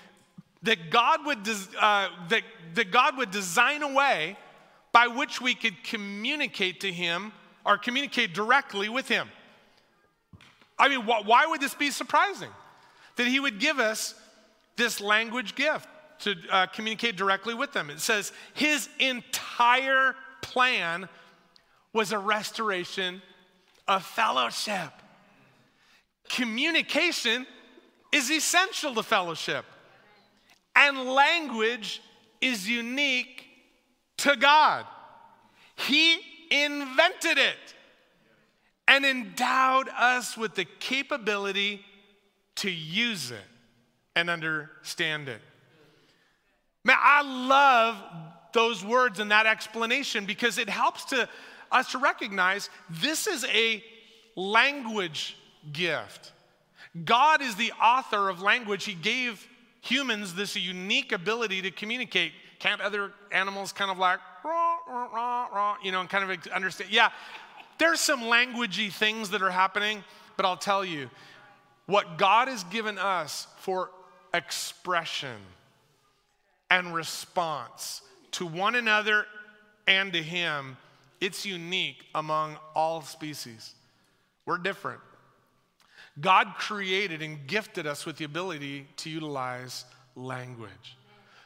[0.62, 2.42] that God would, des- uh, that,
[2.74, 4.36] that God would design a way
[4.92, 7.32] by which we could communicate to him
[7.64, 9.28] or communicate directly with him?
[10.78, 12.50] I mean, wh- why would this be surprising?
[13.16, 14.14] That he would give us
[14.76, 15.88] this language gift
[16.20, 17.90] to uh, communicate directly with them.
[17.90, 21.08] It says his entire plan
[21.92, 23.22] was a restoration
[23.86, 24.90] of fellowship.
[26.28, 27.46] Communication
[28.12, 29.64] is essential to fellowship,
[30.76, 32.02] and language
[32.40, 33.44] is unique
[34.18, 34.86] to God.
[35.76, 36.18] He
[36.50, 37.74] invented it
[38.86, 41.84] and endowed us with the capability
[42.56, 43.44] to use it
[44.16, 45.40] and understand it.
[46.88, 47.96] Man, I love
[48.54, 51.28] those words and that explanation because it helps to
[51.70, 53.84] us to recognize this is a
[54.36, 55.36] language
[55.70, 56.32] gift.
[57.04, 58.84] God is the author of language.
[58.84, 59.46] He gave
[59.82, 62.32] humans this unique ability to communicate.
[62.58, 66.46] Can't other animals kind of like, rah, rah, rah, rah, you know, and kind of
[66.54, 66.90] understand?
[66.90, 67.10] Yeah,
[67.76, 70.02] there's some languagey things that are happening,
[70.38, 71.10] but I'll tell you,
[71.84, 73.90] what God has given us for
[74.32, 75.36] expression
[76.70, 78.02] and response
[78.32, 79.26] to one another
[79.86, 80.76] and to Him,
[81.20, 83.74] it's unique among all species.
[84.44, 85.00] We're different.
[86.20, 90.96] God created and gifted us with the ability to utilize language.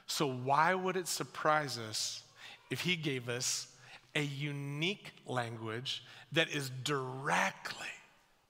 [0.06, 2.22] So, why would it surprise us
[2.70, 3.68] if He gave us
[4.14, 7.86] a unique language that is directly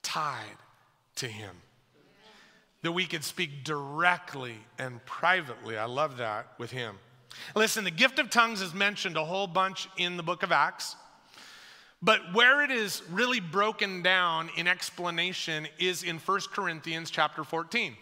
[0.02, 0.56] tied
[1.16, 1.54] to Him?
[2.82, 5.76] That we could speak directly and privately.
[5.76, 6.98] I love that with him.
[7.54, 10.96] Listen, the gift of tongues is mentioned a whole bunch in the book of Acts.
[12.02, 17.96] But where it is really broken down in explanation is in 1 Corinthians chapter 14.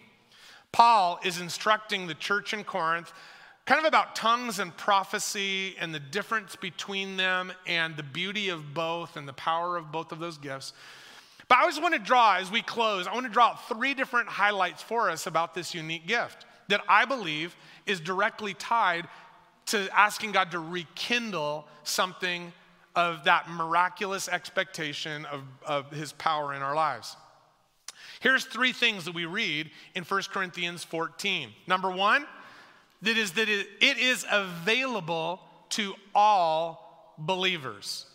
[0.72, 3.12] Paul is instructing the church in Corinth
[3.66, 8.72] kind of about tongues and prophecy and the difference between them and the beauty of
[8.74, 10.72] both and the power of both of those gifts.
[11.50, 14.28] But I always want to draw, as we close, I want to draw three different
[14.28, 16.46] highlights for us about this unique gift.
[16.68, 19.08] that I believe is directly tied
[19.66, 22.52] to asking God to rekindle something
[22.94, 27.16] of that miraculous expectation of, of his power in our lives.
[28.20, 31.50] Here's three things that we read in 1 Corinthians 14.
[31.66, 32.24] Number one,
[33.02, 38.06] that is that it is available to all believers.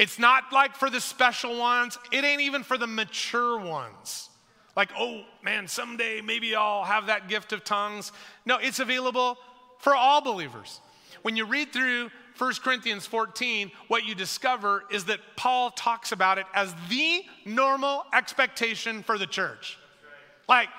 [0.00, 4.30] It's not like for the special ones, it ain't even for the mature ones.
[4.74, 8.10] Like, oh man, someday maybe I'll have that gift of tongues.
[8.46, 9.36] No, it's available
[9.78, 10.80] for all believers.
[11.20, 12.08] When you read through
[12.38, 18.06] 1 Corinthians 14, what you discover is that Paul talks about it as the normal
[18.14, 19.76] expectation for the church.
[20.48, 20.70] Like,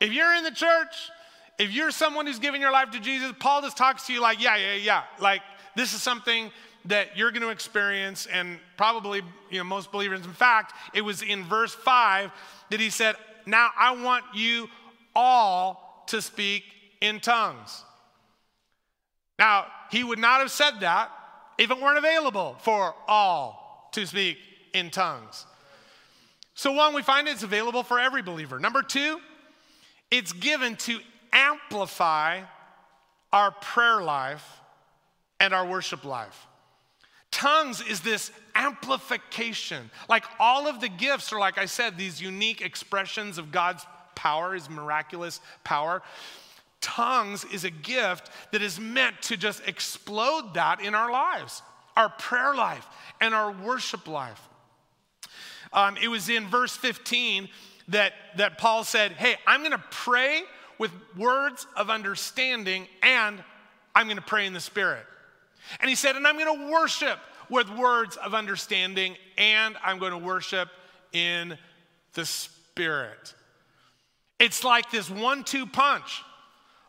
[0.00, 1.10] if you're in the church,
[1.58, 4.42] if you're someone who's giving your life to Jesus, Paul just talks to you like,
[4.42, 5.02] yeah, yeah, yeah.
[5.20, 5.42] Like,
[5.76, 6.50] this is something
[6.86, 10.24] that you're going to experience, and probably, you know, most believers.
[10.24, 12.30] In fact, it was in verse 5
[12.70, 13.16] that he said,
[13.46, 14.68] Now I want you
[15.14, 16.64] all to speak
[17.00, 17.82] in tongues.
[19.38, 21.10] Now, he would not have said that
[21.58, 24.38] if it weren't available for all to speak
[24.72, 25.46] in tongues.
[26.54, 28.60] So, one, we find it's available for every believer.
[28.60, 29.18] Number two,
[30.10, 30.98] it's given to
[31.32, 32.42] amplify
[33.32, 34.60] our prayer life
[35.40, 36.46] and our worship life.
[37.34, 39.90] Tongues is this amplification.
[40.08, 44.54] Like all of the gifts are, like I said, these unique expressions of God's power,
[44.54, 46.00] his miraculous power.
[46.80, 51.60] Tongues is a gift that is meant to just explode that in our lives,
[51.96, 52.86] our prayer life,
[53.20, 54.40] and our worship life.
[55.72, 57.48] Um, it was in verse 15
[57.88, 60.42] that, that Paul said, Hey, I'm going to pray
[60.78, 63.42] with words of understanding, and
[63.92, 65.04] I'm going to pray in the Spirit.
[65.80, 67.18] And he said, And I'm going to worship
[67.50, 70.68] with words of understanding, and I'm going to worship
[71.12, 71.58] in
[72.14, 73.34] the Spirit.
[74.38, 76.22] It's like this one two punch.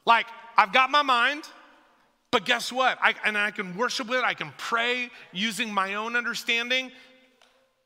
[0.05, 1.43] Like, I've got my mind,
[2.31, 2.97] but guess what?
[3.01, 6.91] I, and I can worship with it, I can pray using my own understanding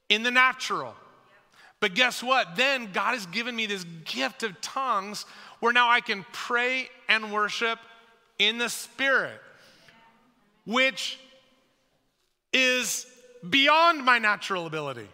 [0.10, 0.96] in the natural.
[1.80, 2.56] But guess what?
[2.56, 5.26] Then God has given me this gift of tongues
[5.60, 7.80] where now I can pray and worship
[8.38, 9.40] in the Spirit,
[10.70, 11.18] which
[12.54, 13.08] is
[13.50, 15.08] beyond my natural ability.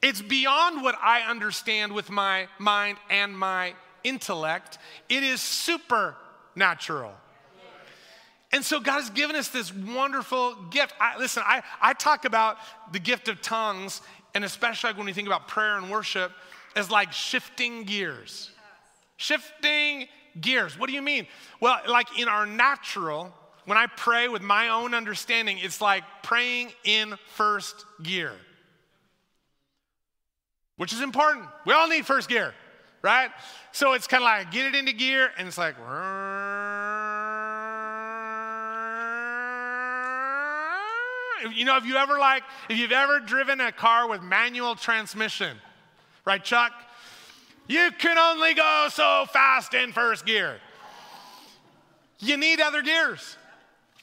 [0.00, 4.78] It's beyond what I understand with my mind and my intellect,
[5.08, 7.12] it is supernatural.
[8.52, 10.94] And so God has given us this wonderful gift.
[11.00, 12.56] I, listen, I, I talk about
[12.92, 14.00] the gift of tongues,
[14.36, 16.30] and especially when we think about prayer and worship,
[16.76, 18.50] as like shifting gears.
[19.16, 20.06] Shifting
[20.40, 20.78] gears.
[20.78, 21.26] What do you mean?
[21.58, 23.34] Well, like in our natural,
[23.70, 28.32] when I pray with my own understanding, it's like praying in first gear,
[30.76, 31.46] which is important.
[31.64, 32.52] We all need first gear
[33.02, 33.30] right?
[33.72, 35.76] So it's kind of like get it into gear, and it's like,
[41.56, 45.56] you know, if you ever like, if you've ever driven a car with manual transmission,
[46.24, 46.72] right, Chuck?
[47.68, 50.58] You can only go so fast in first gear.
[52.18, 53.36] You need other gears.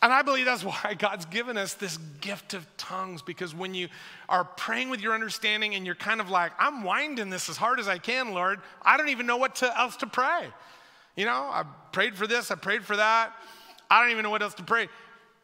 [0.01, 3.87] And I believe that's why God's given us this gift of tongues because when you
[4.29, 7.79] are praying with your understanding and you're kind of like, I'm winding this as hard
[7.79, 10.47] as I can, Lord, I don't even know what to, else to pray.
[11.15, 13.33] You know, I prayed for this, I prayed for that.
[13.89, 14.87] I don't even know what else to pray.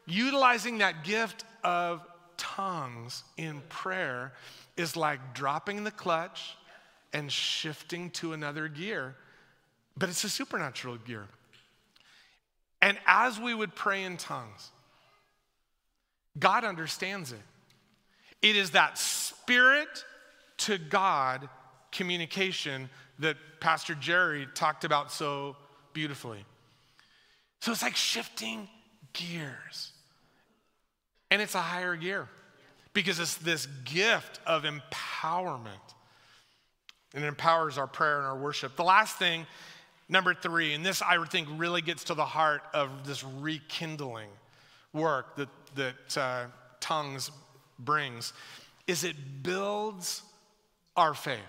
[0.05, 2.01] Utilizing that gift of
[2.37, 4.33] tongues in prayer
[4.75, 6.57] is like dropping the clutch
[7.13, 9.15] and shifting to another gear,
[9.95, 11.27] but it's a supernatural gear.
[12.83, 14.69] And as we would pray in tongues,
[16.37, 17.39] God understands it.
[18.41, 20.03] It is that spirit
[20.57, 21.47] to God
[21.93, 25.55] communication that Pastor Jerry talked about so
[25.93, 26.43] beautifully.
[27.61, 28.67] So it's like shifting
[29.13, 29.93] gears.
[31.31, 32.27] And it's a higher gear
[32.91, 35.69] because it's this gift of empowerment.
[37.13, 38.75] And it empowers our prayer and our worship.
[38.75, 39.45] The last thing
[40.09, 44.29] Number three, and this I think really gets to the heart of this rekindling
[44.91, 46.45] work that, that uh,
[46.79, 47.31] tongues
[47.79, 48.33] brings,
[48.85, 50.21] is it builds
[50.95, 51.39] our faith.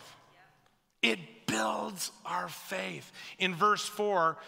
[1.02, 3.10] It builds our faith.
[3.38, 4.38] In verse four,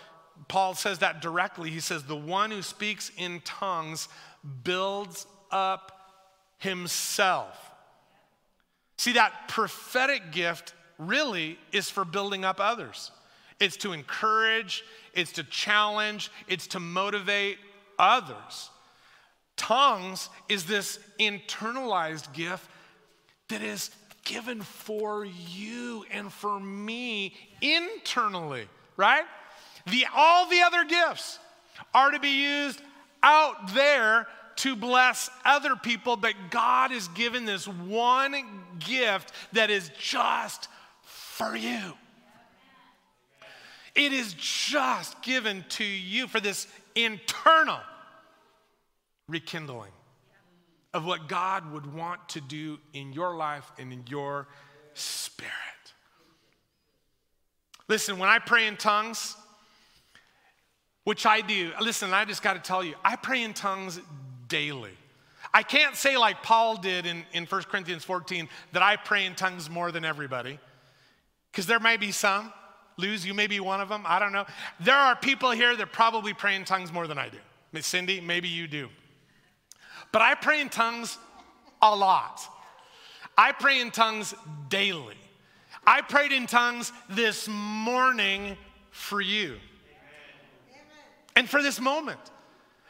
[0.49, 1.71] Paul says that directly.
[1.71, 4.09] He says, The one who speaks in tongues
[4.65, 5.93] builds up
[6.59, 7.71] himself.
[8.97, 13.11] See, that prophetic gift really is for building up others.
[13.59, 14.85] It's to encourage,
[15.15, 17.59] it's to challenge, it's to motivate
[17.99, 18.71] others.
[19.57, 22.69] Tongues is this internalized gift
[23.49, 23.91] that is
[24.25, 29.25] given for you and for me internally, right?
[29.87, 31.39] The, all the other gifts
[31.95, 32.83] are to be used
[33.23, 34.27] out there
[34.57, 40.69] to bless other people, but God has given this one gift that is just
[41.03, 41.93] for you.
[43.97, 47.81] It is just given to you for this internal
[49.27, 49.91] rekindling
[50.93, 54.47] of what God would want to do in your life and in your
[54.95, 55.53] spirit.
[57.89, 59.35] Listen, when I pray in tongues,
[61.05, 64.01] which I do, listen, I just got to tell you, I pray in tongues
[64.49, 64.93] daily.
[65.55, 69.35] I can't say like Paul did in, in 1 Corinthians 14 that I pray in
[69.35, 70.59] tongues more than everybody,
[71.51, 72.53] because there may be some.
[72.97, 74.03] Luz, you may be one of them.
[74.07, 74.47] I don't know.
[74.81, 77.39] There are people here that probably pray in tongues more than I do.
[77.73, 78.89] Miss Cindy, maybe you do.
[80.13, 81.19] But I pray in tongues
[81.83, 82.41] a lot.
[83.37, 84.35] I pray in tongues
[84.69, 85.17] daily.
[85.87, 88.57] I prayed in tongues this morning
[88.91, 89.57] for you
[91.37, 92.19] and for this moment.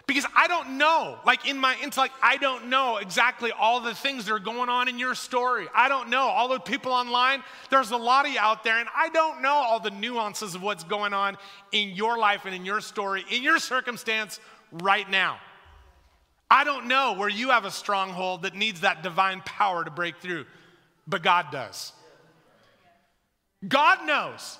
[0.06, 4.26] Because I don't know, like in my intellect, I don't know exactly all the things
[4.26, 5.66] that are going on in your story.
[5.74, 6.22] I don't know.
[6.22, 9.54] All the people online, there's a lot of you out there, and I don't know
[9.54, 11.36] all the nuances of what's going on
[11.72, 14.38] in your life and in your story, in your circumstance
[14.70, 15.38] right now.
[16.48, 20.18] I don't know where you have a stronghold that needs that divine power to break
[20.18, 20.46] through,
[21.08, 21.92] but God does.
[23.66, 24.58] God knows.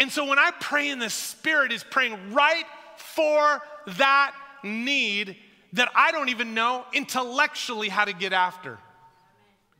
[0.00, 2.64] And so when I pray in the Spirit, is praying right
[2.96, 3.62] for
[3.98, 4.34] that
[4.64, 5.36] need
[5.72, 8.78] that I don't even know intellectually how to get after.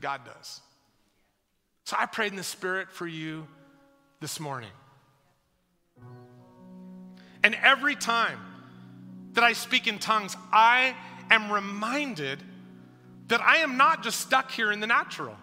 [0.01, 0.61] God does.
[1.85, 3.47] So I prayed in the Spirit for you
[4.20, 4.70] this morning.
[7.43, 8.39] And every time
[9.33, 10.95] that I speak in tongues, I
[11.31, 12.43] am reminded
[13.28, 15.37] that I am not just stuck here in the natural.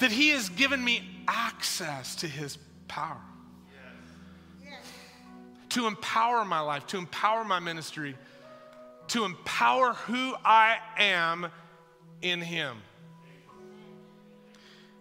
[0.00, 2.58] That He has given me access to his
[2.88, 3.20] power.
[5.70, 8.16] To empower my life, to empower my ministry,
[9.08, 11.48] to empower who I am
[12.22, 12.78] in him.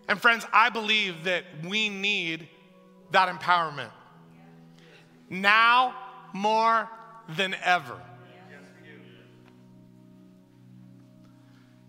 [0.10, 2.48] And friends, I believe that we need
[3.12, 3.92] that empowerment
[5.30, 5.96] now
[6.34, 6.90] more
[7.30, 8.00] than ever.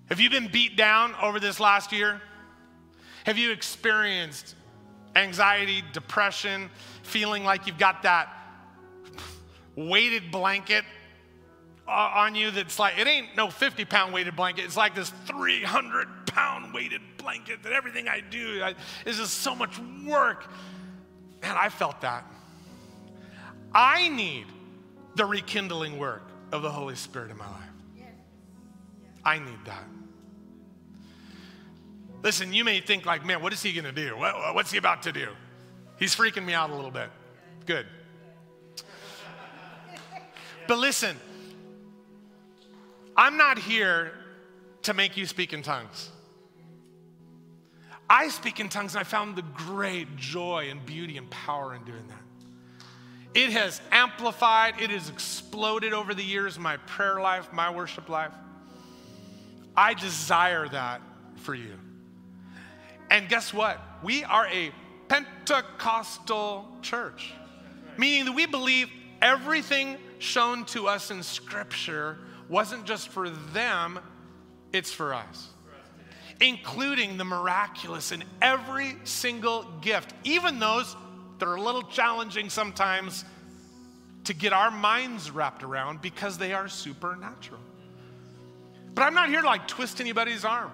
[0.09, 2.21] Have you been beat down over this last year?
[3.29, 4.55] Have you experienced
[5.15, 6.71] anxiety, depression,
[7.03, 8.33] feeling like you've got that
[9.77, 10.83] weighted blanket
[11.87, 14.65] on you that's like, it ain't no 50 pound weighted blanket.
[14.65, 18.65] It's like this 300 pound weighted blanket that everything I do
[19.05, 20.51] is just so much work.
[21.43, 22.25] Man, I felt that.
[23.75, 24.47] I need
[25.17, 28.09] the rekindling work of the Holy Spirit in my life.
[29.23, 29.85] I need that.
[32.23, 34.17] Listen, you may think like, man, what is he going to do?
[34.17, 35.29] What, what's he about to do?
[35.99, 37.11] He's freaking me out a little bit.
[37.67, 37.87] Good.
[40.67, 41.17] But listen,
[43.17, 44.13] I'm not here
[44.83, 46.11] to make you speak in tongues.
[48.11, 51.85] I speak in tongues and I found the great joy and beauty and power in
[51.85, 52.19] doing that.
[53.35, 58.33] It has amplified, it has exploded over the years, my prayer life, my worship life.
[59.77, 61.03] I desire that
[61.37, 61.79] for you.
[63.11, 63.81] And guess what?
[64.03, 64.73] We are a
[65.09, 67.33] Pentecostal church,
[67.97, 68.91] meaning that we believe
[69.23, 73.99] everything shown to us in Scripture wasn't just for them,
[74.73, 75.49] it's for us.
[76.41, 80.95] Including the miraculous in every single gift, even those
[81.39, 83.25] that are a little challenging sometimes
[84.25, 87.61] to get our minds wrapped around because they are supernatural.
[88.95, 90.71] But I'm not here to like twist anybody's arm.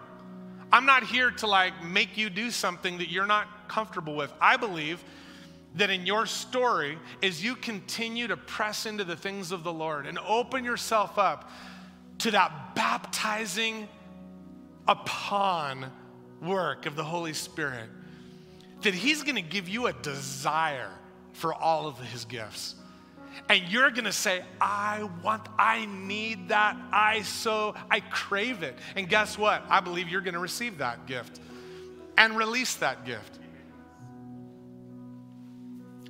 [0.75, 4.33] I'm not here to like make you do something that you're not comfortable with.
[4.41, 5.05] I believe
[5.77, 10.05] that in your story, as you continue to press into the things of the Lord
[10.05, 11.49] and open yourself up
[12.19, 13.87] to that baptizing
[14.89, 15.93] upon
[16.43, 17.89] work of the Holy Spirit,
[18.83, 20.91] that He's gonna give you a desire
[21.35, 22.75] for all of His gifts.
[23.49, 26.77] And you're gonna say, I want, I need that.
[26.93, 28.79] I so, I crave it.
[28.97, 29.65] And guess what?
[29.69, 31.41] I believe you're gonna receive that gift
[32.17, 33.39] and release that gift.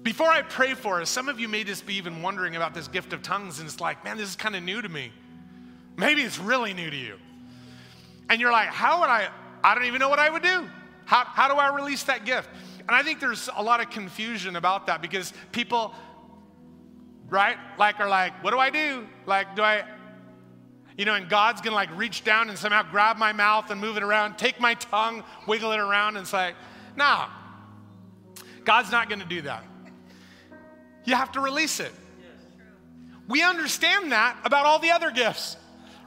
[0.02, 2.88] Before I pray for us, some of you may just be even wondering about this
[2.88, 5.10] gift of tongues, and it's like, man, this is kind of new to me.
[5.96, 7.16] Maybe it's really new to you.
[8.28, 9.28] And you're like, how would I?
[9.62, 10.68] I don't even know what I would do.
[11.06, 12.50] How, how do I release that gift?
[12.80, 15.94] And I think there's a lot of confusion about that because people
[17.34, 17.56] right?
[17.78, 19.06] Like, are like, what do I do?
[19.26, 19.84] Like, do I?
[20.96, 23.96] You know, and God's gonna like reach down and somehow grab my mouth and move
[23.96, 26.54] it around, take my tongue, wiggle it around, and say,
[26.96, 27.28] nah,
[28.64, 29.64] God's not gonna do that.
[31.04, 31.92] You have to release it.
[33.28, 35.56] We understand that about all the other gifts,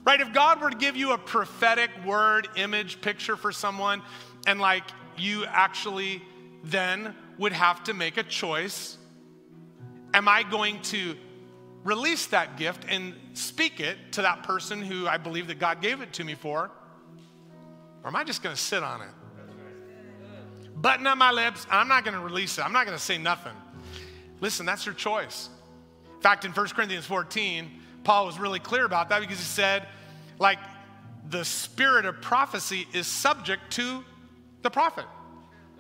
[0.06, 0.22] right?
[0.22, 4.02] If God were to give you a prophetic word, image, picture for someone,
[4.46, 4.84] and like
[5.18, 6.24] you actually
[6.64, 8.98] then would have to make a choice
[10.18, 11.16] Am I going to
[11.84, 16.02] release that gift and speak it to that person who I believe that God gave
[16.02, 16.72] it to me for?
[18.04, 19.10] Or am I just going to sit on it?
[20.76, 22.66] Button up my lips, I'm not going to release it.
[22.66, 23.54] I'm not going to say nothing.
[24.42, 25.50] Listen, that's your choice.
[26.16, 27.70] In fact, in 1 Corinthians 14,
[28.04, 29.86] Paul was really clear about that because he said,
[30.40, 30.58] like,
[31.30, 34.04] the spirit of prophecy is subject to
[34.64, 35.06] the prophet.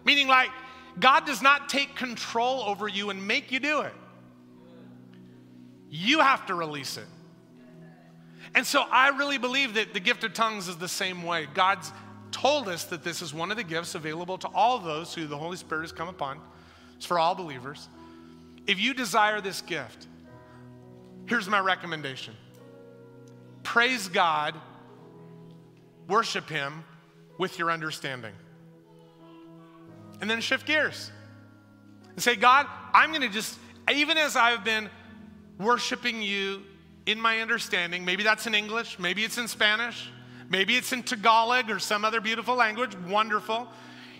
[0.05, 0.51] Meaning, like,
[0.99, 3.93] God does not take control over you and make you do it.
[5.89, 7.05] You have to release it.
[8.55, 11.47] And so I really believe that the gift of tongues is the same way.
[11.53, 11.91] God's
[12.31, 15.37] told us that this is one of the gifts available to all those who the
[15.37, 16.39] Holy Spirit has come upon.
[16.95, 17.87] It's for all believers.
[18.65, 20.07] If you desire this gift,
[21.25, 22.35] here's my recommendation
[23.63, 24.55] praise God,
[26.07, 26.83] worship Him
[27.37, 28.33] with your understanding.
[30.19, 31.11] And then shift gears
[32.09, 33.57] and say, God, I'm going to just,
[33.93, 34.89] even as I've been
[35.59, 36.63] worshiping you
[37.05, 38.05] in my understanding.
[38.05, 40.09] Maybe that's in English, maybe it's in Spanish,
[40.49, 42.95] maybe it's in Tagalog or some other beautiful language.
[43.07, 43.67] Wonderful.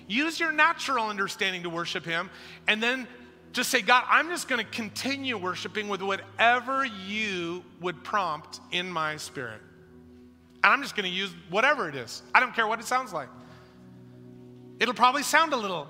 [0.07, 2.29] Use your natural understanding to worship Him,
[2.67, 3.07] and then
[3.51, 8.91] just say, God, I'm just going to continue worshiping with whatever you would prompt in
[8.91, 9.61] my spirit.
[10.63, 12.23] And I'm just going to use whatever it is.
[12.33, 13.29] I don't care what it sounds like.
[14.79, 15.87] It'll probably sound a little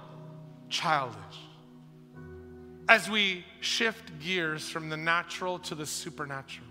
[0.70, 1.18] childish
[2.90, 6.68] as we shift gears from the natural to the supernatural.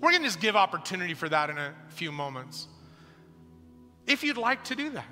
[0.00, 2.68] We're going to just give opportunity for that in a few moments.
[4.06, 5.08] If you'd like to do that,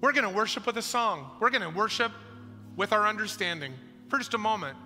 [0.00, 1.30] we're going to worship with a song.
[1.38, 2.12] We're going to worship
[2.76, 3.74] with our understanding
[4.08, 4.76] for just a moment.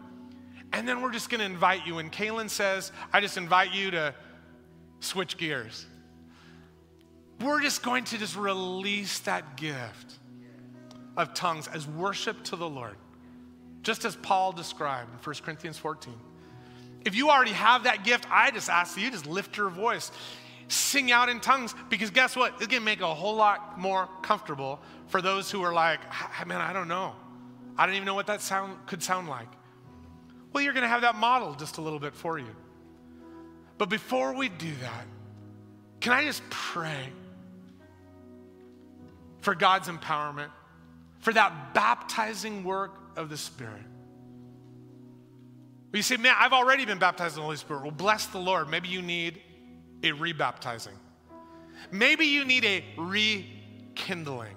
[0.72, 1.98] And then we're just going to invite you.
[1.98, 4.14] And Kaylin says, I just invite you to
[5.00, 5.86] switch gears.
[7.40, 10.17] We're just going to just release that gift
[11.18, 12.96] of tongues as worship to the Lord,
[13.82, 16.14] just as Paul described in 1 Corinthians 14.
[17.04, 20.12] If you already have that gift, I just ask that you just lift your voice,
[20.68, 22.54] sing out in tongues, because guess what?
[22.58, 26.00] It's gonna make a whole lot more comfortable for those who are like,
[26.46, 27.14] man, I don't know.
[27.76, 29.48] I don't even know what that sound could sound like.
[30.52, 32.54] Well, you're gonna have that model just a little bit for you.
[33.76, 35.06] But before we do that,
[36.00, 37.12] can I just pray
[39.40, 40.50] for God's empowerment?
[41.20, 43.82] For that baptizing work of the Spirit.
[45.92, 47.82] you say, man, I've already been baptized in the Holy Spirit.
[47.82, 48.68] Well, bless the Lord.
[48.68, 49.40] Maybe you need
[50.02, 50.94] a rebaptizing.
[51.90, 54.54] Maybe you need a rekindling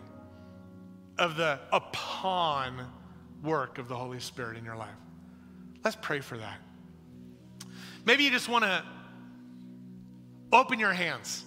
[1.17, 2.87] of the upon
[3.43, 4.89] work of the Holy Spirit in your life.
[5.83, 6.57] Let's pray for that.
[8.05, 8.83] Maybe you just want to
[10.51, 11.43] open your hands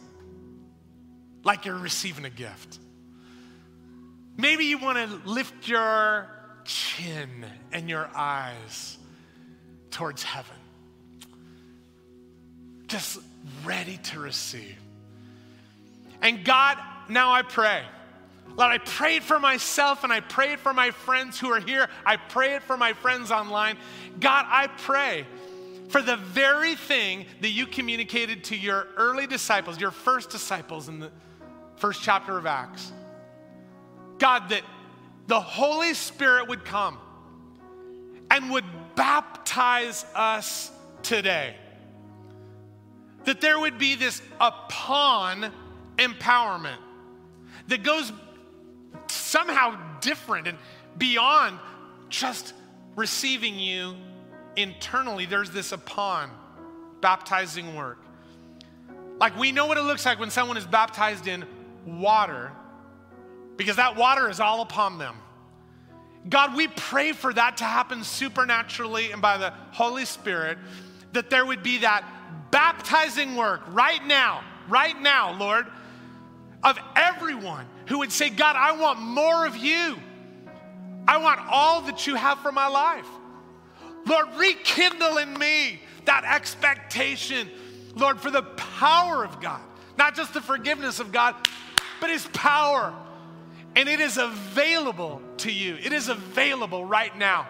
[1.44, 2.78] like you're receiving a gift.
[4.36, 6.28] Maybe you want to lift your
[6.64, 8.98] chin and your eyes
[9.90, 10.56] towards heaven,
[12.88, 13.20] just
[13.64, 14.76] ready to receive.
[16.20, 16.78] And God,
[17.08, 17.82] now I pray.
[18.56, 21.60] Lord, I pray it for myself and I pray it for my friends who are
[21.60, 21.88] here.
[22.04, 23.76] I pray it for my friends online.
[24.20, 25.26] God, I pray
[25.88, 30.98] for the very thing that you communicated to your early disciples, your first disciples in
[30.98, 31.10] the
[31.76, 32.92] first chapter of Acts.
[34.18, 34.62] God, that
[35.26, 36.98] the Holy Spirit would come
[38.30, 40.70] and would baptize us
[41.02, 41.54] today.
[43.24, 45.50] That there would be this upon
[45.96, 46.76] empowerment
[47.68, 48.12] that goes
[49.08, 50.58] somehow different and
[50.98, 51.58] beyond
[52.08, 52.52] just
[52.96, 53.94] receiving you
[54.56, 55.26] internally.
[55.26, 56.30] There's this upon
[57.00, 57.98] baptizing work.
[59.18, 61.44] Like we know what it looks like when someone is baptized in
[61.86, 62.52] water
[63.56, 65.16] because that water is all upon them.
[66.28, 70.58] God, we pray for that to happen supernaturally and by the Holy Spirit,
[71.12, 72.04] that there would be that
[72.50, 75.66] baptizing work right now, right now, Lord,
[76.62, 79.98] of everyone who would say, God, I want more of you.
[81.06, 83.06] I want all that you have for my life.
[84.06, 87.48] Lord, rekindle in me that expectation,
[87.94, 89.60] Lord, for the power of God,
[89.98, 91.34] not just the forgiveness of God,
[92.00, 92.94] but His power
[93.76, 95.76] and it is available to you.
[95.76, 97.48] It is available right now.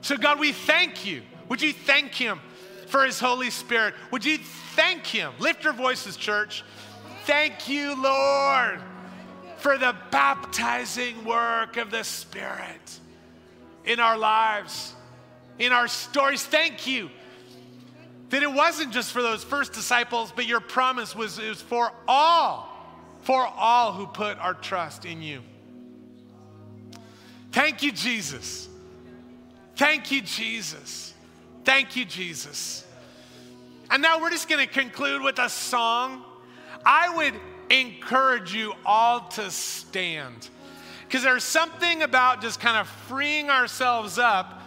[0.00, 1.22] So, God, we thank you.
[1.48, 2.40] Would you thank Him
[2.94, 3.94] for his Holy Spirit.
[4.12, 5.32] Would you thank him?
[5.40, 6.62] Lift your voices, church.
[7.24, 8.80] Thank you, Lord,
[9.58, 13.00] for the baptizing work of the Spirit
[13.84, 14.94] in our lives,
[15.58, 16.44] in our stories.
[16.44, 17.10] Thank you
[18.30, 22.68] that it wasn't just for those first disciples, but your promise was, was for all,
[23.24, 25.40] for all who put our trust in you.
[27.52, 28.68] Thank you, Jesus.
[29.76, 31.14] Thank you, Jesus.
[31.64, 32.86] Thank you, Jesus.
[33.90, 36.22] And now we're just going to conclude with a song.
[36.84, 37.34] I would
[37.70, 40.50] encourage you all to stand
[41.06, 44.60] because there's something about just kind of freeing ourselves up,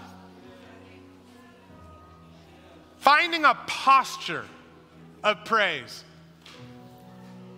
[2.99, 4.45] finding a posture
[5.23, 6.03] of praise.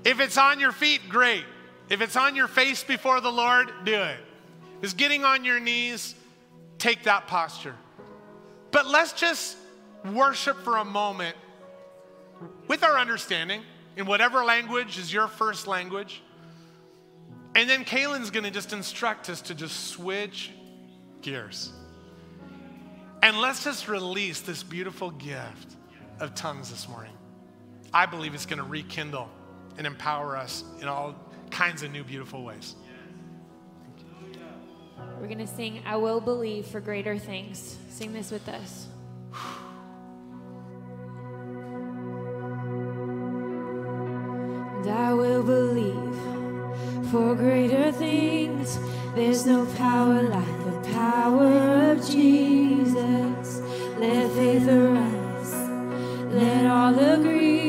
[0.10, 1.46] If it's on your feet, great.
[1.88, 4.18] If it's on your face before the Lord, do it.
[4.82, 6.16] Is getting on your knees,
[6.80, 7.76] take that posture.
[8.72, 9.56] But let's just
[10.12, 11.36] worship for a moment
[12.68, 13.62] with our understanding
[13.98, 16.24] in whatever language is your first language.
[17.54, 20.50] And then Kaylin's gonna just instruct us to just switch
[21.22, 21.72] gears.
[23.22, 25.76] And let's just release this beautiful gift
[26.20, 27.14] of tongues this morning.
[27.94, 29.30] I believe it's gonna rekindle
[29.80, 31.16] and empower us in all
[31.50, 32.76] kinds of new, beautiful ways.
[35.20, 37.78] We're going to sing I Will Believe for Greater Things.
[37.90, 38.88] Sing this with us.
[44.80, 46.16] And I will believe
[47.10, 48.78] for greater things.
[49.16, 53.62] There's no power like the power of Jesus.
[53.98, 55.54] Let faith arise.
[56.34, 57.69] Let all agree.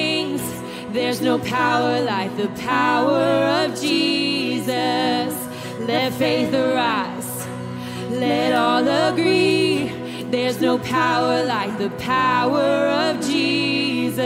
[0.93, 4.67] There's no power like the power of Jesus.
[5.79, 7.47] Let faith arise.
[8.09, 9.87] Let all agree.
[10.31, 14.21] There's no power like the power of Jesus.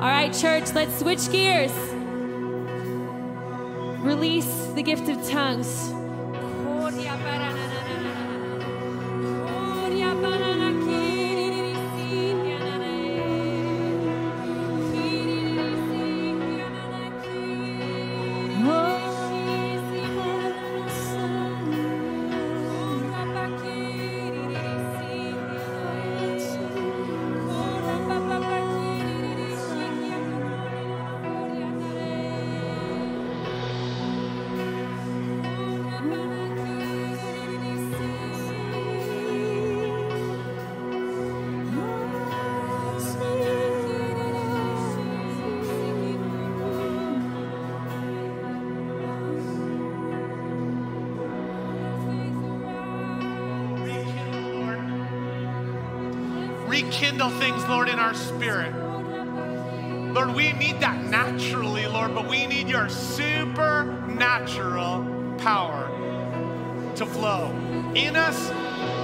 [0.00, 1.72] All right, church, let's switch gears.
[4.04, 5.97] Release the gift of tongues.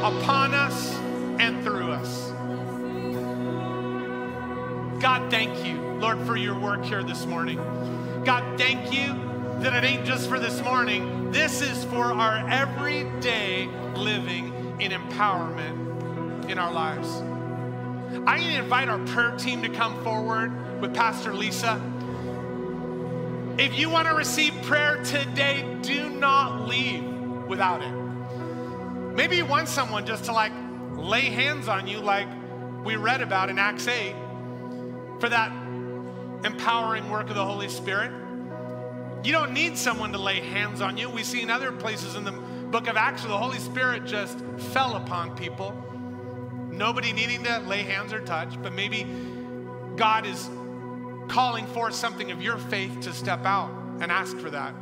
[0.04, 0.94] Upon us,
[1.40, 2.30] and through us.
[5.00, 7.56] God, thank you, Lord, for your work here this morning.
[8.22, 9.14] God, thank you
[9.60, 11.30] that it ain't just for this morning.
[11.30, 17.08] This is for our everyday living in empowerment in our lives.
[18.26, 21.80] I invite our prayer team to come forward with Pastor Lisa.
[23.58, 27.04] If you want to receive prayer today, do not leave
[27.48, 28.03] without it.
[29.14, 30.52] Maybe you want someone just to like
[30.96, 32.28] lay hands on you, like
[32.84, 34.14] we read about in Acts 8,
[35.20, 35.50] for that
[36.44, 38.10] empowering work of the Holy Spirit.
[39.24, 41.08] You don't need someone to lay hands on you.
[41.08, 44.38] We see in other places in the book of Acts where the Holy Spirit just
[44.72, 45.80] fell upon people
[46.76, 49.06] nobody needing to lay hands or touch, but maybe
[49.96, 50.48] God is
[51.28, 54.74] calling forth something of your faith to step out and ask for that.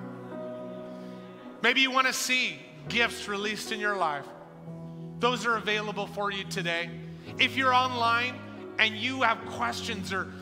[1.62, 2.58] Maybe you want to see
[2.88, 4.26] gifts released in your life.
[5.18, 6.90] Those are available for you today.
[7.38, 8.34] If you're online
[8.78, 10.32] and you have questions or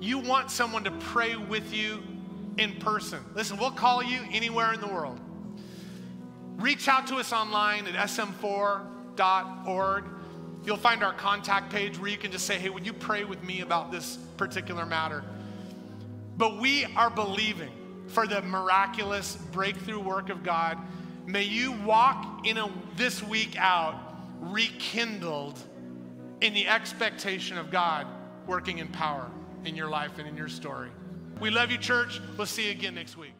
[0.00, 2.02] you want someone to pray with you
[2.58, 5.20] in person, listen, we'll call you anywhere in the world.
[6.56, 10.04] Reach out to us online at sm4.org
[10.64, 13.42] You'll find our contact page where you can just say, hey, would you pray with
[13.42, 15.24] me about this particular matter?
[16.36, 17.70] But we are believing
[18.08, 20.78] for the miraculous breakthrough work of God.
[21.30, 23.94] May you walk in a, this week out
[24.40, 25.56] rekindled
[26.40, 28.08] in the expectation of God
[28.48, 29.30] working in power
[29.64, 30.90] in your life and in your story.
[31.40, 32.20] We love you, church.
[32.36, 33.32] We'll see you again next week.